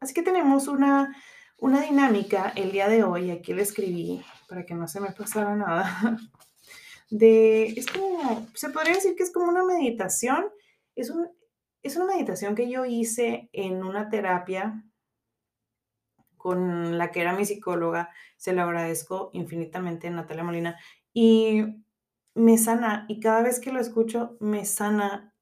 Así 0.00 0.14
que 0.14 0.22
tenemos 0.22 0.68
una, 0.68 1.14
una 1.58 1.80
dinámica 1.80 2.52
el 2.56 2.72
día 2.72 2.88
de 2.88 3.04
hoy, 3.04 3.30
aquí 3.30 3.52
le 3.52 3.62
escribí 3.62 4.24
para 4.48 4.64
que 4.64 4.74
no 4.74 4.86
se 4.88 5.00
me 5.00 5.12
pasara 5.12 5.54
nada, 5.56 6.18
de, 7.10 7.66
es 7.66 7.86
como, 7.86 8.48
se 8.54 8.70
podría 8.70 8.94
decir 8.94 9.14
que 9.16 9.22
es 9.22 9.32
como 9.32 9.48
una 9.48 9.64
meditación, 9.64 10.46
es 10.94 11.10
un, 11.10 11.28
es 11.82 11.96
una 11.96 12.06
meditación 12.06 12.54
que 12.54 12.70
yo 12.70 12.84
hice 12.84 13.50
en 13.52 13.82
una 13.82 14.08
terapia 14.08 14.84
con 16.36 16.98
la 16.98 17.10
que 17.12 17.20
era 17.20 17.34
mi 17.34 17.44
psicóloga. 17.44 18.10
Se 18.36 18.52
lo 18.52 18.62
agradezco 18.62 19.30
infinitamente, 19.32 20.10
Natalia 20.10 20.44
Molina. 20.44 20.78
Y 21.12 21.62
me 22.34 22.58
sana, 22.58 23.06
y 23.08 23.20
cada 23.20 23.42
vez 23.42 23.60
que 23.60 23.72
lo 23.72 23.80
escucho, 23.80 24.36
me 24.40 24.64
sana. 24.64 25.34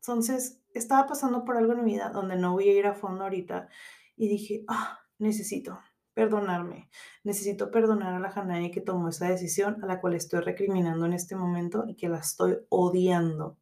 Entonces, 0.00 0.62
estaba 0.74 1.06
pasando 1.06 1.44
por 1.44 1.56
algo 1.56 1.72
en 1.72 1.84
mi 1.84 1.92
vida 1.92 2.10
donde 2.10 2.36
no 2.36 2.52
voy 2.52 2.68
a 2.68 2.72
ir 2.72 2.86
a 2.86 2.94
fondo 2.94 3.24
ahorita. 3.24 3.68
Y 4.16 4.28
dije, 4.28 4.64
ah, 4.68 5.00
necesito, 5.18 5.80
perdonarme. 6.14 6.90
Necesito 7.24 7.70
perdonar 7.70 8.14
a 8.14 8.20
la 8.20 8.28
Hanae 8.28 8.70
que 8.70 8.80
tomó 8.80 9.08
esa 9.08 9.28
decisión, 9.28 9.82
a 9.82 9.86
la 9.86 10.00
cual 10.00 10.14
estoy 10.14 10.40
recriminando 10.40 11.06
en 11.06 11.14
este 11.14 11.36
momento 11.36 11.84
y 11.86 11.96
que 11.96 12.08
la 12.08 12.18
estoy 12.18 12.58
odiando. 12.68 13.58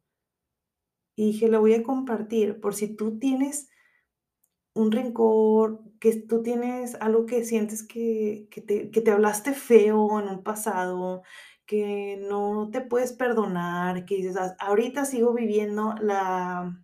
Y 1.15 1.27
dije, 1.27 1.47
lo 1.49 1.61
voy 1.61 1.73
a 1.75 1.83
compartir 1.83 2.59
por 2.61 2.75
si 2.75 2.95
tú 2.95 3.17
tienes 3.19 3.69
un 4.73 4.91
rencor, 4.91 5.81
que 5.99 6.15
tú 6.21 6.41
tienes 6.43 6.95
algo 7.01 7.25
que 7.25 7.43
sientes 7.43 7.85
que, 7.87 8.47
que, 8.51 8.61
te, 8.61 8.89
que 8.91 9.01
te 9.01 9.11
hablaste 9.11 9.53
feo 9.53 10.19
en 10.19 10.29
un 10.29 10.43
pasado, 10.43 11.23
que 11.65 12.17
no 12.29 12.69
te 12.71 12.81
puedes 12.81 13.13
perdonar, 13.13 14.05
que 14.05 14.15
dices, 14.15 14.37
"Ah, 14.37 14.55
ahorita 14.59 15.05
sigo 15.05 15.33
viviendo 15.33 15.93
la, 16.01 16.81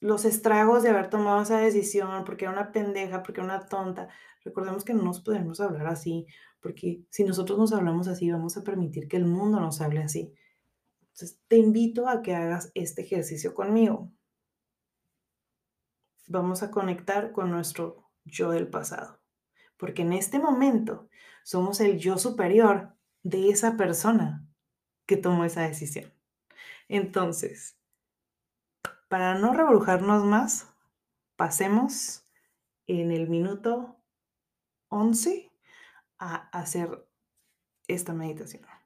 los 0.00 0.24
estragos 0.24 0.82
de 0.82 0.90
haber 0.90 1.08
tomado 1.10 1.42
esa 1.42 1.58
decisión, 1.60 2.24
porque 2.24 2.44
era 2.44 2.52
una 2.52 2.72
pendeja, 2.72 3.22
porque 3.22 3.40
era 3.40 3.44
una 3.56 3.66
tonta. 3.66 4.08
Recordemos 4.44 4.84
que 4.84 4.94
no 4.94 5.02
nos 5.02 5.20
podemos 5.20 5.60
hablar 5.60 5.86
así, 5.88 6.26
porque 6.60 7.02
si 7.10 7.24
nosotros 7.24 7.58
nos 7.58 7.72
hablamos 7.72 8.08
así, 8.08 8.30
vamos 8.30 8.56
a 8.56 8.62
permitir 8.64 9.08
que 9.08 9.16
el 9.16 9.24
mundo 9.26 9.60
nos 9.60 9.80
hable 9.80 10.00
así. 10.02 10.34
Entonces, 11.18 11.40
te 11.48 11.56
invito 11.56 12.08
a 12.08 12.22
que 12.22 12.36
hagas 12.36 12.70
este 12.74 13.02
ejercicio 13.02 13.52
conmigo. 13.52 14.12
Vamos 16.28 16.62
a 16.62 16.70
conectar 16.70 17.32
con 17.32 17.50
nuestro 17.50 18.08
yo 18.24 18.52
del 18.52 18.68
pasado, 18.68 19.20
porque 19.76 20.02
en 20.02 20.12
este 20.12 20.38
momento 20.38 21.08
somos 21.42 21.80
el 21.80 21.98
yo 21.98 22.18
superior 22.18 22.96
de 23.24 23.48
esa 23.48 23.76
persona 23.76 24.46
que 25.06 25.16
tomó 25.16 25.44
esa 25.44 25.62
decisión. 25.62 26.14
Entonces, 26.86 27.76
para 29.08 29.34
no 29.34 29.54
rebrujarnos 29.54 30.24
más, 30.24 30.72
pasemos 31.34 32.22
en 32.86 33.10
el 33.10 33.28
minuto 33.28 33.96
11 34.86 35.50
a 36.20 36.48
hacer 36.56 37.08
esta 37.88 38.12
meditación. 38.12 38.77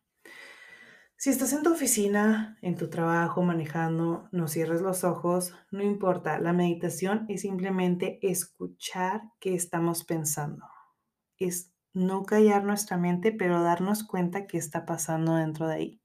Si 1.22 1.30
estás 1.30 1.52
en 1.52 1.62
tu 1.62 1.72
oficina, 1.72 2.58
en 2.62 2.74
tu 2.74 2.90
trabajo, 2.90 3.44
manejando, 3.44 4.28
no 4.32 4.48
cierres 4.48 4.80
los 4.80 5.04
ojos, 5.04 5.54
no 5.70 5.80
importa. 5.84 6.40
La 6.40 6.52
meditación 6.52 7.26
es 7.28 7.42
simplemente 7.42 8.18
escuchar 8.22 9.22
qué 9.38 9.54
estamos 9.54 10.02
pensando. 10.02 10.66
Es 11.36 11.72
no 11.92 12.24
callar 12.24 12.64
nuestra 12.64 12.96
mente, 12.96 13.30
pero 13.30 13.62
darnos 13.62 14.02
cuenta 14.02 14.48
qué 14.48 14.58
está 14.58 14.84
pasando 14.84 15.36
dentro 15.36 15.68
de 15.68 15.74
ahí. 15.74 16.02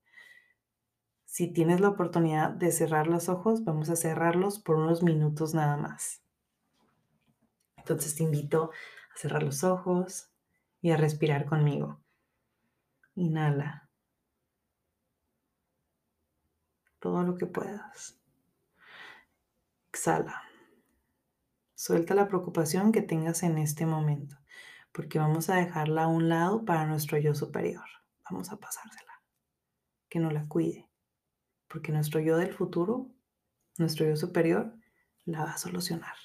Si 1.25 1.51
tienes 1.51 1.79
la 1.79 1.89
oportunidad 1.89 2.51
de 2.51 2.71
cerrar 2.71 3.07
los 3.07 3.27
ojos, 3.27 3.63
vamos 3.63 3.89
a 3.89 3.95
cerrarlos 3.95 4.59
por 4.59 4.75
unos 4.75 5.01
minutos 5.01 5.55
nada 5.55 5.77
más. 5.77 6.21
Entonces 7.75 8.13
te 8.13 8.21
invito 8.21 8.69
a 9.15 9.17
cerrar 9.17 9.41
los 9.41 9.63
ojos 9.63 10.29
y 10.79 10.91
a 10.91 10.95
respirar 10.95 11.47
conmigo. 11.47 12.03
Inhala. 13.15 13.86
Todo 16.99 17.23
lo 17.23 17.35
que 17.35 17.45
puedas. 17.45 18.19
Exhala. 19.89 20.43
Suelta 21.75 22.15
la 22.15 22.27
preocupación 22.27 22.91
que 22.91 23.01
tengas 23.01 23.43
en 23.43 23.57
este 23.57 23.85
momento, 23.85 24.37
porque 24.91 25.19
vamos 25.19 25.49
a 25.49 25.55
dejarla 25.55 26.03
a 26.03 26.07
un 26.07 26.29
lado 26.29 26.65
para 26.65 26.85
nuestro 26.85 27.17
yo 27.17 27.35
superior. 27.35 27.85
Vamos 28.29 28.51
a 28.51 28.57
pasársela. 28.57 29.21
Que 30.09 30.19
no 30.19 30.31
la 30.31 30.47
cuide 30.47 30.87
porque 31.67 31.91
nuestro 31.91 32.19
yo 32.19 32.37
del 32.37 32.53
futuro, 32.53 33.09
nuestro 33.77 34.05
yo 34.05 34.15
superior, 34.15 34.73
la 35.25 35.43
va 35.43 35.51
a 35.51 35.57
solucionar. 35.57 36.15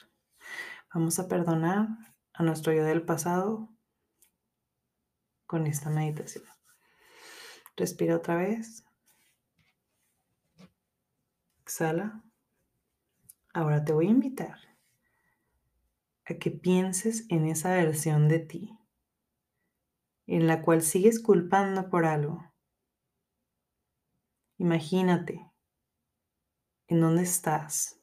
Vamos 0.95 1.19
a 1.19 1.29
perdonar 1.29 1.89
a 2.33 2.43
nuestro 2.43 2.73
yo 2.73 2.85
del 2.85 3.03
pasado 3.03 3.69
con 5.47 5.67
esta 5.67 5.91
meditación. 5.91 6.45
Respira 7.77 8.17
otra 8.17 8.37
vez. 8.37 8.85
Exhala. 11.63 12.23
Ahora 13.55 13.85
te 13.85 13.93
voy 13.93 14.07
a 14.07 14.11
invitar 14.11 14.59
a 16.25 16.35
que 16.35 16.51
pienses 16.51 17.27
en 17.29 17.47
esa 17.47 17.73
versión 17.73 18.29
de 18.29 18.39
ti 18.39 18.79
en 20.27 20.47
la 20.47 20.63
cual 20.63 20.83
sigues 20.83 21.21
culpando 21.21 21.91
por 21.91 22.05
algo 22.05 22.53
Imagínate 24.63 25.51
en 26.87 27.01
dónde 27.01 27.23
estás, 27.23 28.01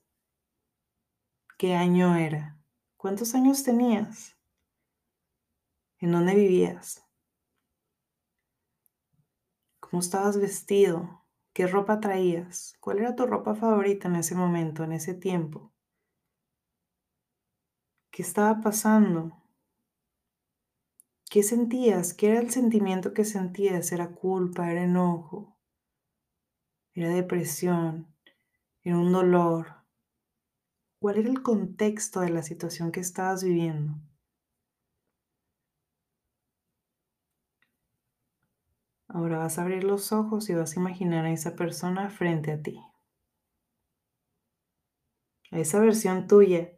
qué 1.58 1.74
año 1.74 2.18
era, 2.18 2.60
cuántos 2.98 3.34
años 3.34 3.64
tenías, 3.64 4.36
en 6.00 6.12
dónde 6.12 6.36
vivías, 6.36 7.06
cómo 9.80 10.02
estabas 10.02 10.38
vestido, 10.38 11.24
qué 11.54 11.68
ropa 11.68 12.00
traías, 12.00 12.76
cuál 12.80 13.00
era 13.00 13.16
tu 13.16 13.26
ropa 13.26 13.56
favorita 13.56 14.08
en 14.08 14.16
ese 14.18 14.36
momento, 14.36 14.84
en 14.84 14.94
ese 14.94 15.14
tiempo, 15.14 15.72
qué 18.12 18.22
estaba 18.24 18.62
pasando. 18.62 19.36
¿Qué 21.30 21.44
sentías? 21.44 22.14
¿Qué 22.14 22.30
era 22.30 22.40
el 22.40 22.50
sentimiento 22.50 23.14
que 23.14 23.24
sentías? 23.24 23.92
¿Era 23.92 24.10
culpa? 24.16 24.72
¿Era 24.72 24.84
enojo? 24.84 25.60
era 26.94 27.14
depresión, 27.14 28.14
era 28.84 28.98
un 28.98 29.12
dolor. 29.12 29.86
¿Cuál 31.02 31.18
era 31.18 31.30
el 31.30 31.42
contexto 31.42 32.20
de 32.20 32.30
la 32.30 32.44
situación 32.44 32.92
que 32.92 33.00
estabas 33.00 33.44
viviendo? 33.44 33.96
Ahora 39.12 39.40
vas 39.40 39.58
a 39.58 39.64
abrir 39.64 39.84
los 39.84 40.12
ojos 40.12 40.50
y 40.52 40.54
vas 40.54 40.78
a 40.78 40.80
imaginar 40.80 41.26
a 41.26 41.32
esa 41.32 41.56
persona 41.56 42.12
frente 42.12 42.52
a 42.52 42.62
ti. 42.62 42.80
A 45.52 45.58
esa 45.58 45.80
versión 45.80 46.28
tuya 46.28 46.70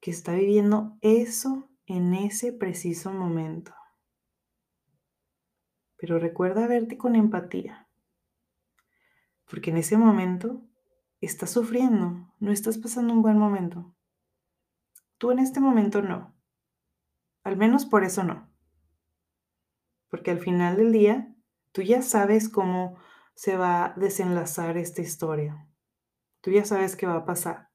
que 0.00 0.12
está 0.12 0.32
viviendo 0.32 0.96
eso 1.00 1.68
en 1.86 2.14
ese 2.14 2.52
preciso 2.52 3.12
momento. 3.12 3.74
Pero 5.96 6.20
recuerda 6.20 6.68
verte 6.68 6.96
con 6.96 7.16
empatía. 7.16 7.88
Porque 9.50 9.70
en 9.70 9.78
ese 9.78 9.96
momento 9.96 10.62
estás 11.20 11.50
sufriendo, 11.50 12.32
no 12.38 12.52
estás 12.52 12.78
pasando 12.78 13.12
un 13.12 13.22
buen 13.22 13.38
momento. 13.38 13.92
Tú 15.18 15.32
en 15.32 15.40
este 15.40 15.58
momento 15.58 16.00
no. 16.00 16.32
Al 17.42 17.56
menos 17.56 17.86
por 17.86 18.04
eso 18.04 18.22
no. 18.22 18.48
Porque 20.08 20.30
al 20.30 20.40
final 20.40 20.76
del 20.76 20.92
día, 20.92 21.34
tú 21.72 21.82
ya 21.82 22.02
sabes 22.02 22.48
cómo 22.48 22.98
se 23.34 23.56
va 23.56 23.84
a 23.84 23.94
desenlazar 23.94 24.76
esta 24.76 25.02
historia. 25.02 25.68
Tú 26.40 26.50
ya 26.50 26.64
sabes 26.64 26.96
qué 26.96 27.06
va 27.06 27.16
a 27.16 27.24
pasar. 27.24 27.68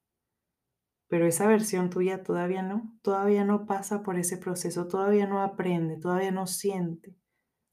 Pero 1.08 1.28
esa 1.28 1.48
versión 1.48 1.90
tuya 1.90 2.24
todavía 2.24 2.63
no, 2.63 2.98
todavía 3.02 3.46
no 3.46 3.66
pasa 3.66 4.02
por 4.02 4.18
ese 4.18 4.38
proceso, 4.38 4.88
todavía 4.88 5.28
no 5.28 5.42
aprende, 5.42 5.98
todavía 5.98 6.32
no 6.32 6.48
siente, 6.48 7.16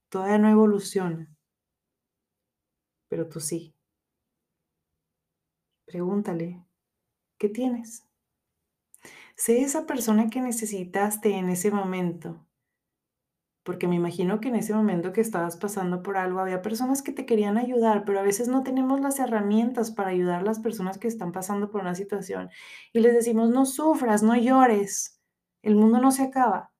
todavía 0.08 0.38
no 0.38 0.48
evoluciona. 0.48 1.34
Pero 3.08 3.28
tú 3.28 3.40
sí. 3.40 3.74
Pregúntale, 5.86 6.62
¿qué 7.38 7.48
tienes? 7.48 8.06
Sé 9.34 9.62
esa 9.62 9.86
persona 9.86 10.28
que 10.28 10.42
necesitaste 10.42 11.32
en 11.32 11.48
ese 11.48 11.70
momento, 11.70 12.46
porque 13.70 13.86
me 13.86 13.94
imagino 13.94 14.40
que 14.40 14.48
en 14.48 14.56
ese 14.56 14.74
momento 14.74 15.12
que 15.12 15.20
estabas 15.20 15.56
pasando 15.56 16.02
por 16.02 16.16
algo 16.16 16.40
había 16.40 16.60
personas 16.60 17.02
que 17.02 17.12
te 17.12 17.24
querían 17.24 17.56
ayudar, 17.56 18.04
pero 18.04 18.18
a 18.18 18.24
veces 18.24 18.48
no 18.48 18.64
tenemos 18.64 19.00
las 19.00 19.20
herramientas 19.20 19.92
para 19.92 20.10
ayudar 20.10 20.40
a 20.40 20.42
las 20.42 20.58
personas 20.58 20.98
que 20.98 21.06
están 21.06 21.30
pasando 21.30 21.70
por 21.70 21.82
una 21.82 21.94
situación 21.94 22.50
y 22.92 22.98
les 22.98 23.14
decimos, 23.14 23.50
no 23.50 23.66
sufras, 23.66 24.24
no 24.24 24.34
llores, 24.34 25.22
el 25.62 25.76
mundo 25.76 26.00
no 26.00 26.10
se 26.10 26.24
acaba, 26.24 26.72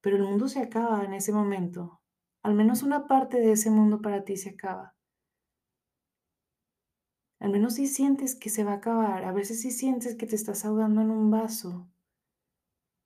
pero 0.00 0.16
el 0.16 0.24
mundo 0.24 0.48
se 0.48 0.58
acaba 0.58 1.04
en 1.04 1.14
ese 1.14 1.32
momento, 1.32 2.00
al 2.42 2.54
menos 2.54 2.82
una 2.82 3.06
parte 3.06 3.38
de 3.38 3.52
ese 3.52 3.70
mundo 3.70 4.02
para 4.02 4.24
ti 4.24 4.36
se 4.36 4.50
acaba. 4.50 4.96
Al 7.38 7.50
menos 7.50 7.74
si 7.74 7.86
sientes 7.86 8.34
que 8.34 8.50
se 8.50 8.64
va 8.64 8.72
a 8.72 8.76
acabar, 8.78 9.24
a 9.24 9.30
veces 9.30 9.60
si 9.60 9.70
sientes 9.70 10.16
que 10.16 10.26
te 10.26 10.34
estás 10.34 10.64
ahogando 10.64 11.00
en 11.00 11.12
un 11.12 11.30
vaso, 11.30 11.88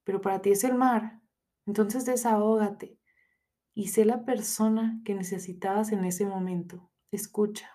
pero 0.02 0.22
para 0.22 0.40
ti 0.40 0.52
es 0.52 0.64
el 0.64 0.76
mar. 0.76 1.25
Entonces 1.66 2.04
desahógate 2.04 2.98
y 3.74 3.88
sé 3.88 4.04
la 4.04 4.24
persona 4.24 5.00
que 5.04 5.14
necesitabas 5.14 5.92
en 5.92 6.04
ese 6.04 6.24
momento. 6.24 6.90
Escucha. 7.10 7.70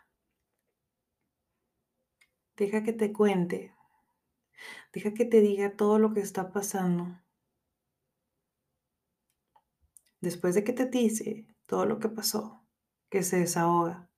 Deja 2.55 2.83
que 2.83 2.93
te 2.93 3.11
cuente. 3.11 3.75
Deja 4.93 5.13
que 5.13 5.25
te 5.25 5.41
diga 5.41 5.75
todo 5.75 5.99
lo 5.99 6.13
que 6.13 6.21
está 6.21 6.51
pasando. 6.51 7.19
Después 10.21 10.55
de 10.55 10.63
que 10.63 10.73
te 10.73 10.85
dice 10.85 11.47
todo 11.65 11.85
lo 11.85 11.99
que 11.99 12.09
pasó, 12.09 12.63
que 13.09 13.23
se 13.23 13.39
desahoga, 13.39 14.09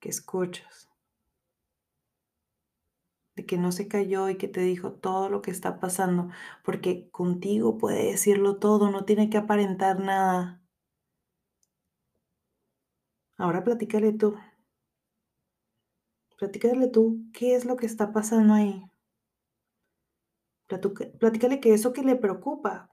que 0.00 0.10
escuchas. 0.10 0.89
De 3.36 3.46
que 3.46 3.58
no 3.58 3.72
se 3.72 3.88
cayó 3.88 4.28
y 4.28 4.36
que 4.38 4.48
te 4.48 4.60
dijo 4.60 4.92
todo 4.92 5.28
lo 5.28 5.42
que 5.42 5.50
está 5.50 5.80
pasando, 5.80 6.28
porque 6.64 7.10
contigo 7.10 7.78
puede 7.78 8.04
decirlo 8.12 8.58
todo, 8.58 8.90
no 8.90 9.04
tiene 9.04 9.30
que 9.30 9.38
aparentar 9.38 10.00
nada. 10.00 10.62
Ahora 13.38 13.64
platícale 13.64 14.12
tú. 14.12 14.36
Platícale 16.38 16.88
tú 16.88 17.24
qué 17.32 17.54
es 17.54 17.64
lo 17.64 17.76
que 17.76 17.86
está 17.86 18.12
pasando 18.12 18.54
ahí. 18.54 18.84
platícale 21.18 21.60
que 21.60 21.74
eso 21.74 21.92
que 21.92 22.02
le 22.02 22.16
preocupa, 22.16 22.90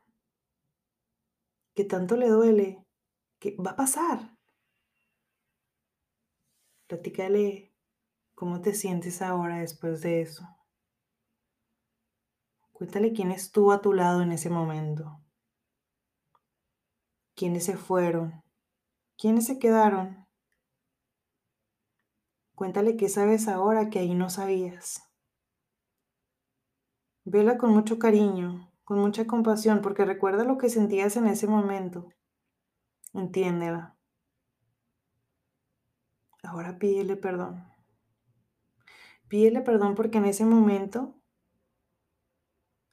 que 1.76 1.86
tanto 1.86 2.18
le 2.18 2.28
duele, 2.28 2.84
que 3.40 3.56
va 3.56 3.72
a 3.72 3.76
pasar. 3.76 4.38
Platícale 6.88 7.67
cómo 8.38 8.62
te 8.62 8.76
sientes 8.76 9.24
ahora 9.24 9.58
después 9.58 10.02
de 10.02 10.22
eso. 10.22 10.48
Cuéntale 12.72 13.12
quién 13.12 13.32
estuvo 13.32 13.72
a 13.72 13.82
tu 13.82 13.94
lado 13.94 14.22
en 14.22 14.32
ese 14.32 14.52
momento. 14.52 15.20
¿Quiénes 17.34 17.66
se 17.66 17.78
fueron? 17.78 18.44
¿Quiénes 19.18 19.48
se 19.48 19.58
quedaron? 19.58 20.28
Cuéntale 22.54 22.96
qué 22.96 23.10
sabes 23.10 23.48
ahora 23.48 23.90
que 23.90 23.98
ahí 23.98 24.14
no 24.14 24.30
sabías. 24.30 25.02
Vela 27.26 27.58
con 27.58 27.72
mucho 27.72 27.98
cariño, 27.98 28.72
con 28.84 29.00
mucha 29.00 29.26
compasión, 29.26 29.82
porque 29.82 30.06
recuerda 30.06 30.44
lo 30.44 30.60
que 30.60 30.70
sentías 30.70 31.18
en 31.18 31.26
ese 31.26 31.48
momento. 31.48 32.08
Entiéndela. 33.16 33.98
Ahora 36.44 36.78
pídele 36.78 37.16
perdón. 37.16 37.77
Pídele 39.28 39.62
perdón 39.62 39.96
porque 39.96 40.20
en 40.20 40.26
ese 40.26 40.46
momento 40.46 41.16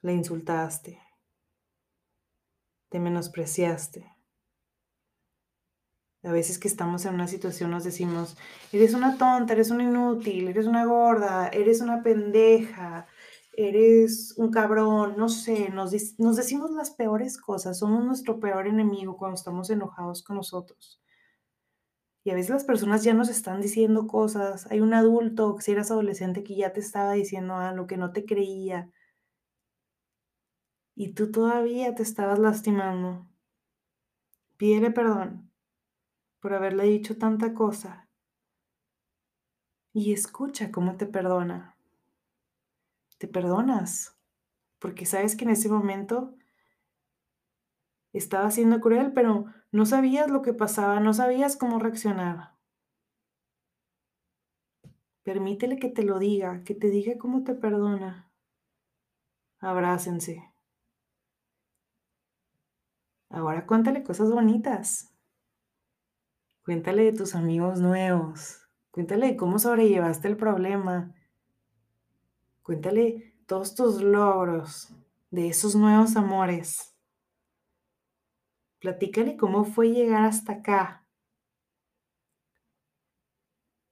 le 0.01 0.13
insultaste, 0.13 1.01
te 2.89 2.99
menospreciaste. 2.99 4.11
A 6.23 6.31
veces 6.31 6.57
que 6.57 6.67
estamos 6.67 7.05
en 7.05 7.13
una 7.13 7.27
situación 7.27 7.71
nos 7.71 7.83
decimos, 7.83 8.35
eres 8.71 8.93
una 8.93 9.17
tonta, 9.17 9.53
eres 9.53 9.69
una 9.69 9.83
inútil, 9.83 10.47
eres 10.47 10.65
una 10.65 10.83
gorda, 10.85 11.47
eres 11.49 11.81
una 11.81 12.01
pendeja, 12.03 13.07
eres 13.53 14.33
un 14.37 14.51
cabrón, 14.51 15.15
no 15.17 15.29
sé, 15.29 15.69
nos, 15.69 15.93
nos 16.17 16.35
decimos 16.35 16.71
las 16.71 16.91
peores 16.91 17.37
cosas, 17.37 17.79
somos 17.79 18.03
nuestro 18.03 18.39
peor 18.39 18.67
enemigo 18.67 19.17
cuando 19.17 19.35
estamos 19.35 19.69
enojados 19.69 20.23
con 20.23 20.35
nosotros. 20.37 21.01
Y 22.25 22.31
a 22.31 22.35
veces 22.35 22.49
las 22.49 22.65
personas 22.65 23.05
ya 23.05 23.13
nos 23.13 23.29
están 23.29 23.61
diciendo 23.61 24.07
cosas. 24.07 24.69
Hay 24.69 24.81
un 24.81 24.93
adulto, 24.93 25.55
si 25.61 25.71
eras 25.71 25.91
adolescente, 25.91 26.43
que 26.43 26.57
ya 26.57 26.73
te 26.73 26.81
estaba 26.81 27.13
diciendo 27.13 27.55
algo 27.55 27.87
que 27.87 27.95
no 27.95 28.11
te 28.11 28.25
creía. 28.25 28.91
Y 30.93 31.13
tú 31.13 31.31
todavía 31.31 31.95
te 31.95 32.03
estabas 32.03 32.39
lastimando. 32.39 33.25
Pídele 34.57 34.91
perdón 34.91 35.49
por 36.41 36.53
haberle 36.53 36.83
dicho 36.83 37.17
tanta 37.17 37.53
cosa. 37.53 38.09
Y 39.93 40.11
escucha 40.11 40.71
cómo 40.71 40.97
te 40.97 41.05
perdona 41.05 41.75
te 43.17 43.27
perdonas, 43.27 44.17
porque 44.79 45.05
sabes 45.05 45.35
que 45.35 45.45
en 45.45 45.51
ese 45.51 45.69
momento 45.69 46.35
estaba 48.13 48.51
siendo 48.51 48.79
cruel, 48.79 49.13
pero 49.13 49.45
no 49.75 49.85
sabías 49.85 50.29
lo 50.29 50.41
que 50.41 50.53
pasaba, 50.53 51.01
no 51.01 51.13
sabías 51.13 51.57
cómo 51.57 51.79
reaccionar. 51.79 52.55
Permítele 55.23 55.77
que 55.77 55.89
te 55.89 56.03
lo 56.03 56.17
diga, 56.17 56.63
que 56.63 56.73
te 56.73 56.89
diga 56.89 57.17
cómo 57.17 57.43
te 57.43 57.55
perdona. 57.55 58.31
Abrácense. 59.59 60.49
Ahora 63.29 63.65
cuéntale 63.65 64.01
cosas 64.01 64.31
bonitas. 64.31 65.13
Cuéntale 66.63 67.03
de 67.03 67.11
tus 67.11 67.35
amigos 67.35 67.81
nuevos. 67.81 68.61
Cuéntale 68.91 69.27
de 69.27 69.35
cómo 69.35 69.59
sobrellevaste 69.59 70.29
el 70.29 70.37
problema. 70.37 71.13
Cuéntale 72.63 73.35
todos 73.45 73.75
tus 73.75 74.01
logros 74.01 74.93
de 75.31 75.49
esos 75.49 75.75
nuevos 75.75 76.15
amores. 76.15 76.94
Platícale 78.85 79.35
cómo 79.35 79.65
fue 79.65 79.89
llegar 79.89 80.25
hasta 80.25 80.53
acá. 80.53 81.07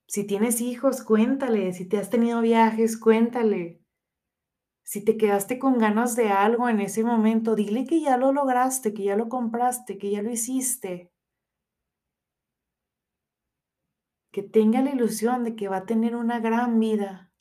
Si 0.05 0.23
tienes 0.27 0.61
hijos, 0.61 1.01
cuéntale. 1.01 1.73
Si 1.73 1.89
te 1.89 1.97
has 1.97 2.11
tenido 2.11 2.41
viajes, 2.41 2.99
cuéntale. 2.99 3.81
Si 4.83 5.03
te 5.03 5.17
quedaste 5.17 5.57
con 5.57 5.79
ganas 5.79 6.15
de 6.15 6.29
algo 6.29 6.69
en 6.69 6.79
ese 6.79 7.03
momento, 7.03 7.55
dile 7.55 7.87
que 7.87 8.01
ya 8.01 8.17
lo 8.17 8.31
lograste, 8.33 8.93
que 8.93 9.05
ya 9.05 9.15
lo 9.15 9.29
compraste, 9.29 9.97
que 9.97 10.11
ya 10.11 10.21
lo 10.21 10.29
hiciste. 10.29 11.11
Que 14.31 14.43
tenga 14.43 14.83
la 14.83 14.91
ilusión 14.91 15.43
de 15.43 15.55
que 15.55 15.69
va 15.69 15.77
a 15.77 15.85
tener 15.87 16.15
una 16.15 16.39
gran 16.39 16.79
vida. 16.79 17.31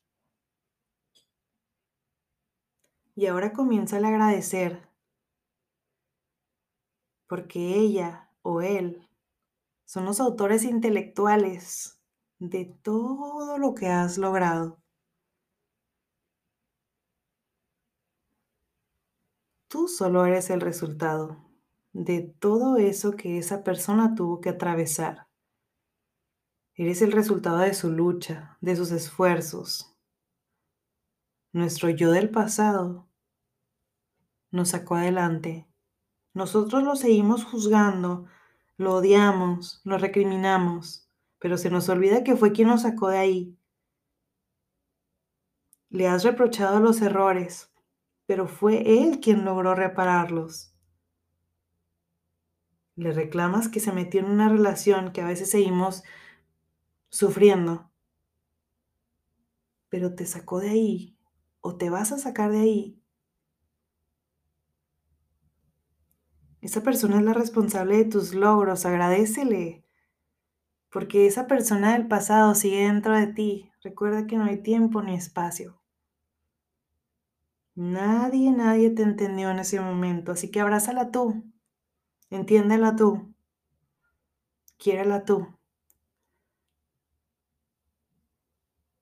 Y 3.14 3.26
ahora 3.26 3.52
comienza 3.52 3.96
a 3.96 4.08
agradecer, 4.08 4.91
porque 7.32 7.76
ella 7.78 8.28
o 8.42 8.60
él 8.60 9.08
son 9.86 10.04
los 10.04 10.20
autores 10.20 10.64
intelectuales 10.64 11.98
de 12.38 12.66
todo 12.82 13.56
lo 13.56 13.72
que 13.72 13.86
has 13.86 14.18
logrado. 14.18 14.82
Tú 19.66 19.88
solo 19.88 20.26
eres 20.26 20.50
el 20.50 20.60
resultado 20.60 21.42
de 21.94 22.20
todo 22.20 22.76
eso 22.76 23.12
que 23.12 23.38
esa 23.38 23.64
persona 23.64 24.14
tuvo 24.14 24.42
que 24.42 24.50
atravesar. 24.50 25.26
Eres 26.74 27.00
el 27.00 27.12
resultado 27.12 27.60
de 27.60 27.72
su 27.72 27.90
lucha, 27.90 28.58
de 28.60 28.76
sus 28.76 28.90
esfuerzos, 28.90 29.96
nuestro 31.50 31.88
yo 31.88 32.10
del 32.10 32.28
pasado 32.28 33.08
nos 34.50 34.68
sacó 34.68 34.96
adelante. 34.96 35.71
Nosotros 36.34 36.82
lo 36.82 36.96
seguimos 36.96 37.44
juzgando, 37.44 38.26
lo 38.78 38.94
odiamos, 38.94 39.80
lo 39.84 39.98
recriminamos, 39.98 41.08
pero 41.38 41.58
se 41.58 41.70
nos 41.70 41.88
olvida 41.88 42.24
que 42.24 42.36
fue 42.36 42.52
quien 42.52 42.68
nos 42.68 42.82
sacó 42.82 43.08
de 43.08 43.18
ahí. 43.18 43.58
Le 45.90 46.08
has 46.08 46.24
reprochado 46.24 46.80
los 46.80 47.02
errores, 47.02 47.70
pero 48.24 48.48
fue 48.48 49.02
él 49.02 49.20
quien 49.20 49.44
logró 49.44 49.74
repararlos. 49.74 50.74
Le 52.96 53.12
reclamas 53.12 53.68
que 53.68 53.80
se 53.80 53.92
metió 53.92 54.20
en 54.20 54.30
una 54.30 54.48
relación 54.48 55.12
que 55.12 55.20
a 55.20 55.26
veces 55.26 55.50
seguimos 55.50 56.02
sufriendo, 57.10 57.90
pero 59.90 60.14
te 60.14 60.24
sacó 60.24 60.60
de 60.60 60.70
ahí 60.70 61.16
o 61.60 61.76
te 61.76 61.90
vas 61.90 62.12
a 62.12 62.18
sacar 62.18 62.50
de 62.50 62.60
ahí. 62.60 63.01
Esa 66.62 66.85
persona 66.85 67.18
es 67.18 67.25
la 67.25 67.35
responsable 67.35 67.96
de 67.96 68.05
tus 68.05 68.35
logros, 68.35 68.87
agradecele, 68.87 69.85
porque 70.90 71.27
esa 71.27 71.48
persona 71.48 71.94
del 71.94 72.07
pasado 72.07 72.55
sigue 72.55 72.87
dentro 72.87 73.18
de 73.18 73.27
ti. 73.27 73.72
Recuerda 73.83 74.29
que 74.29 74.37
no 74.37 74.44
hay 74.44 74.62
tiempo 74.62 75.03
ni 75.03 75.14
espacio. 75.14 75.83
Nadie, 77.75 78.53
nadie 78.53 78.90
te 78.90 79.03
entendió 79.03 79.51
en 79.51 79.59
ese 79.59 79.81
momento, 79.81 80.31
así 80.31 80.53
que 80.53 80.61
abrázala 80.61 81.11
tú, 81.11 81.42
entiéndela 82.31 82.94
tú, 82.94 83.35
quiérela 84.79 85.25
tú. 85.25 85.48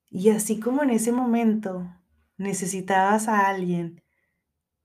Y 0.09 0.31
así 0.31 0.61
como 0.61 0.83
en 0.83 0.91
ese 0.91 1.13
momento 1.13 1.95
necesitabas 2.39 3.29
a 3.29 3.49
alguien 3.49 4.03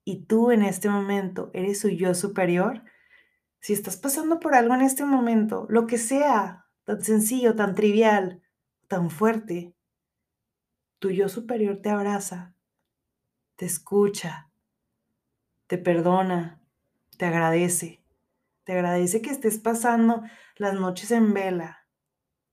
y 0.06 0.26
tú 0.26 0.52
en 0.52 0.62
este 0.62 0.88
momento 0.88 1.52
eres 1.54 1.80
su 1.82 1.90
yo 1.90 2.14
superior, 2.14 2.84
si 3.60 3.74
estás 3.74 3.98
pasando 3.98 4.40
por 4.40 4.56
algo 4.56 4.74
en 4.76 4.82
este 4.82 5.04
momento, 5.04 5.66
lo 5.70 5.88
que 5.88 5.98
sea, 5.98 6.68
tan 6.86 7.02
sencillo, 7.04 7.56
tan 7.56 7.76
trivial, 7.76 8.42
tan 8.88 9.10
fuerte, 9.10 9.76
tu 11.00 11.10
yo 11.10 11.28
superior 11.28 11.82
te 11.82 11.90
abraza, 11.90 12.54
te 13.58 13.66
escucha, 13.66 14.50
te 15.68 15.78
perdona, 15.78 16.62
te 17.18 17.26
agradece. 17.26 18.02
Te 18.64 18.74
agradece 18.74 19.22
que 19.22 19.30
estés 19.30 19.60
pasando 19.60 20.24
las 20.58 20.74
noches 20.74 21.12
en 21.12 21.34
vela. 21.34 21.88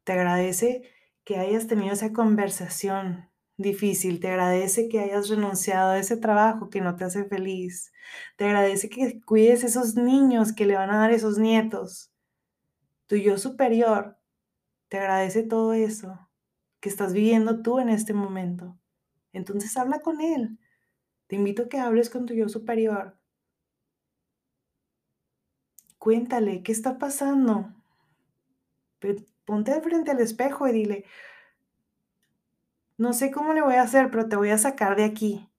Te 0.05 0.13
agradece 0.13 0.83
que 1.25 1.39
hayas 1.39 1.67
tenido 1.67 1.95
esa 1.95 2.13
conversación 2.13 3.32
difícil, 3.63 4.21
te 4.21 4.29
agradece 4.29 4.89
que 4.89 5.01
hayas 5.01 5.29
renunciado 5.29 5.93
a 5.93 5.99
ese 5.99 6.17
trabajo 6.17 6.69
que 6.71 6.81
no 6.81 6.97
te 6.97 7.05
hace 7.05 7.25
feliz, 7.25 7.93
te 8.37 8.45
agradece 8.45 8.89
que 8.89 9.21
cuides 9.23 9.65
esos 9.65 9.95
niños 9.97 10.53
que 10.53 10.67
le 10.67 10.77
van 10.77 10.91
a 10.91 10.99
dar 10.99 11.13
esos 11.13 11.39
nietos. 11.39 12.13
Tu 13.07 13.17
yo 13.17 13.39
superior 13.39 14.19
te 14.89 14.99
agradece 14.99 15.43
todo 15.43 15.73
eso 15.73 16.29
que 16.81 16.89
estás 16.89 17.13
viviendo 17.13 17.63
tú 17.63 17.79
en 17.79 17.89
este 17.89 18.13
momento. 18.13 18.79
Entonces 19.33 19.77
habla 19.77 20.01
con 20.01 20.21
él. 20.21 20.59
Te 21.29 21.37
invito 21.37 21.63
a 21.63 21.69
que 21.69 21.79
hables 21.79 22.11
con 22.11 22.27
tu 22.27 22.35
yo 22.35 22.49
superior. 22.49 23.19
Cuéntale, 25.99 26.63
¿qué 26.63 26.73
está 26.73 26.99
pasando? 26.99 27.73
Ponte 29.45 29.81
frente 29.81 30.11
al 30.11 30.21
espejo 30.21 30.67
y 30.69 30.73
dile, 30.73 31.05
no 33.03 33.13
sé 33.15 33.33
cómo 33.33 33.53
le 33.53 33.63
voy 33.63 33.75
a 33.75 33.83
hacer, 33.83 34.13
pero 34.13 34.29
te 34.29 34.37
voy 34.37 34.51
a 34.51 34.59
sacar 34.59 34.95
de 34.95 35.03
aquí. 35.03 35.51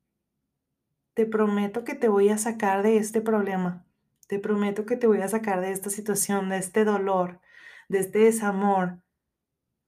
Te 1.14 1.26
prometo 1.26 1.84
que 1.84 1.94
te 1.94 2.08
voy 2.08 2.30
a 2.30 2.38
sacar 2.38 2.84
de 2.84 2.96
este 2.96 3.20
problema. 3.20 3.86
Te 4.30 4.40
prometo 4.40 4.86
que 4.86 4.96
te 4.96 5.08
voy 5.08 5.22
a 5.22 5.28
sacar 5.28 5.60
de 5.60 5.72
esta 5.72 5.90
situación, 5.90 6.48
de 6.48 6.58
este 6.58 6.86
dolor, 6.86 7.42
de 7.90 8.00
este 8.00 8.20
desamor, 8.20 9.04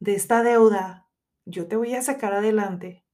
de 0.01 0.15
esta 0.15 0.43
deuda. 0.43 1.07
Yo 1.45 1.65
te 1.69 1.77
voy 1.77 1.95
a 1.95 2.01
sacar 2.01 2.33
adelante. 2.33 3.05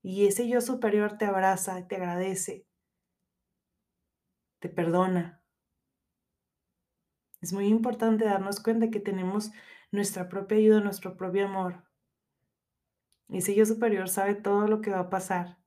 Y 0.00 0.28
ese 0.28 0.48
yo 0.48 0.60
superior 0.60 1.18
te 1.18 1.24
abraza, 1.24 1.88
te 1.88 1.96
agradece, 1.96 2.68
te 4.60 4.68
perdona. 4.68 5.42
Es 7.40 7.52
muy 7.52 7.66
importante 7.66 8.26
darnos 8.26 8.60
cuenta 8.60 8.90
que 8.90 9.00
tenemos 9.00 9.50
nuestra 9.90 10.28
propia 10.28 10.58
ayuda, 10.58 10.80
nuestro 10.80 11.16
propio 11.16 11.46
amor. 11.46 11.89
Ese 13.32 13.54
yo 13.54 13.64
superior 13.64 14.08
sabe 14.08 14.34
todo 14.34 14.66
lo 14.66 14.80
que 14.80 14.90
va 14.90 15.00
a 15.00 15.10
pasar. 15.10 15.58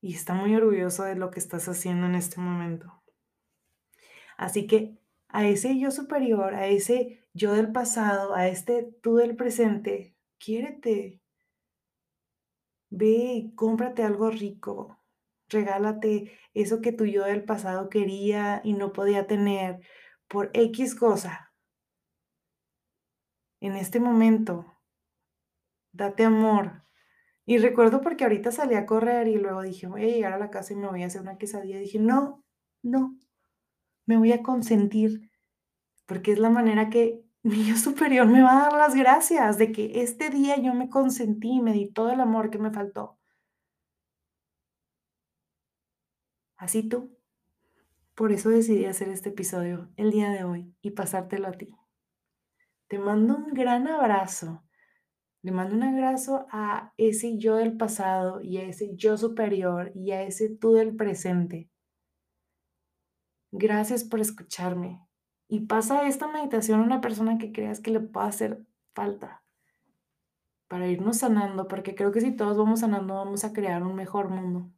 Y 0.00 0.14
está 0.14 0.34
muy 0.34 0.54
orgulloso 0.54 1.02
de 1.02 1.16
lo 1.16 1.30
que 1.30 1.40
estás 1.40 1.68
haciendo 1.68 2.06
en 2.06 2.14
este 2.14 2.40
momento. 2.40 3.02
Así 4.36 4.68
que 4.68 4.96
a 5.28 5.46
ese 5.46 5.78
yo 5.78 5.90
superior, 5.90 6.54
a 6.54 6.68
ese 6.68 7.26
yo 7.34 7.52
del 7.52 7.72
pasado, 7.72 8.34
a 8.34 8.48
este 8.48 8.84
tú 9.02 9.16
del 9.16 9.34
presente, 9.34 10.14
quiérete. 10.38 11.20
Ve 12.90 13.32
y 13.34 13.54
cómprate 13.54 14.04
algo 14.04 14.30
rico. 14.30 14.98
Regálate 15.48 16.38
eso 16.54 16.80
que 16.80 16.92
tu 16.92 17.04
yo 17.04 17.24
del 17.24 17.44
pasado 17.44 17.88
quería 17.88 18.60
y 18.62 18.74
no 18.74 18.92
podía 18.92 19.26
tener 19.26 19.80
por 20.28 20.50
X 20.54 20.94
cosa. 20.94 21.52
En 23.60 23.74
este 23.74 23.98
momento, 23.98 24.77
date 25.92 26.24
amor. 26.24 26.84
Y 27.46 27.58
recuerdo 27.58 28.00
porque 28.00 28.24
ahorita 28.24 28.52
salí 28.52 28.74
a 28.74 28.86
correr 28.86 29.28
y 29.28 29.36
luego 29.36 29.62
dije, 29.62 29.86
voy 29.86 30.02
a 30.02 30.08
llegar 30.08 30.32
a 30.34 30.38
la 30.38 30.50
casa 30.50 30.74
y 30.74 30.76
me 30.76 30.88
voy 30.88 31.02
a 31.02 31.06
hacer 31.06 31.22
una 31.22 31.38
quesadilla. 31.38 31.78
dije, 31.78 31.98
no, 31.98 32.44
no, 32.82 33.16
me 34.06 34.16
voy 34.16 34.32
a 34.32 34.42
consentir, 34.42 35.30
porque 36.06 36.32
es 36.32 36.38
la 36.38 36.50
manera 36.50 36.90
que 36.90 37.24
mi 37.42 37.64
yo 37.64 37.76
superior 37.76 38.26
me 38.26 38.42
va 38.42 38.52
a 38.58 38.62
dar 38.64 38.72
las 38.74 38.94
gracias 38.94 39.58
de 39.58 39.72
que 39.72 40.02
este 40.02 40.30
día 40.30 40.56
yo 40.60 40.74
me 40.74 40.90
consentí 40.90 41.56
y 41.56 41.60
me 41.62 41.72
di 41.72 41.90
todo 41.90 42.10
el 42.10 42.20
amor 42.20 42.50
que 42.50 42.58
me 42.58 42.70
faltó. 42.70 43.18
Así 46.56 46.88
tú. 46.88 47.16
Por 48.14 48.32
eso 48.32 48.50
decidí 48.50 48.84
hacer 48.84 49.08
este 49.08 49.28
episodio 49.28 49.90
el 49.96 50.10
día 50.10 50.30
de 50.30 50.42
hoy 50.42 50.74
y 50.82 50.90
pasártelo 50.90 51.48
a 51.48 51.52
ti. 51.52 51.76
Te 52.88 52.98
mando 52.98 53.36
un 53.36 53.54
gran 53.54 53.86
abrazo. 53.86 54.64
Le 55.42 55.52
mando 55.52 55.74
un 55.74 55.82
abrazo 55.82 56.46
a 56.50 56.92
ese 56.96 57.38
yo 57.38 57.56
del 57.56 57.76
pasado 57.76 58.40
y 58.40 58.58
a 58.58 58.64
ese 58.64 58.94
yo 58.96 59.16
superior 59.16 59.92
y 59.94 60.10
a 60.12 60.22
ese 60.22 60.48
tú 60.48 60.72
del 60.74 60.96
presente. 60.96 61.70
Gracias 63.52 64.04
por 64.04 64.20
escucharme. 64.20 65.00
Y 65.48 65.60
pasa 65.60 66.06
esta 66.06 66.28
meditación 66.28 66.80
a 66.80 66.84
una 66.84 67.00
persona 67.00 67.38
que 67.38 67.52
creas 67.52 67.80
que 67.80 67.90
le 67.90 68.00
pueda 68.00 68.26
hacer 68.26 68.66
falta 68.94 69.42
para 70.66 70.88
irnos 70.88 71.18
sanando, 71.18 71.66
porque 71.66 71.94
creo 71.94 72.12
que 72.12 72.20
si 72.20 72.36
todos 72.36 72.58
vamos 72.58 72.80
sanando 72.80 73.14
vamos 73.14 73.44
a 73.44 73.54
crear 73.54 73.82
un 73.82 73.94
mejor 73.94 74.28
mundo 74.28 74.70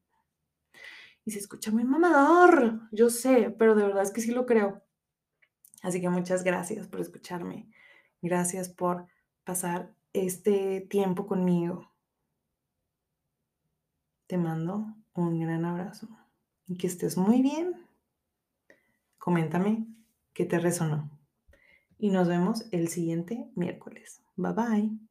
y 1.24 1.32
se 1.32 1.38
escucha 1.38 1.70
muy 1.70 1.84
mamador, 1.84 2.80
yo 2.92 3.10
sé, 3.10 3.54
pero 3.58 3.74
de 3.74 3.84
verdad 3.84 4.02
es 4.02 4.10
que 4.10 4.20
sí 4.20 4.32
lo 4.32 4.46
creo. 4.46 4.82
Así 5.82 6.00
que 6.00 6.08
muchas 6.08 6.44
gracias 6.44 6.88
por 6.88 7.00
escucharme. 7.00 7.70
Gracias 8.22 8.68
por 8.68 9.06
pasar 9.44 9.94
este 10.12 10.80
tiempo 10.82 11.26
conmigo. 11.26 11.90
Te 14.26 14.38
mando 14.38 14.86
un 15.14 15.40
gran 15.40 15.64
abrazo 15.64 16.08
y 16.66 16.76
que 16.76 16.86
estés 16.86 17.16
muy 17.16 17.42
bien. 17.42 17.74
Coméntame 19.18 19.86
qué 20.32 20.44
te 20.44 20.58
resonó. 20.58 21.10
Y 21.98 22.10
nos 22.10 22.28
vemos 22.28 22.66
el 22.72 22.88
siguiente 22.88 23.50
miércoles. 23.54 24.22
Bye 24.36 24.52
bye. 24.52 25.09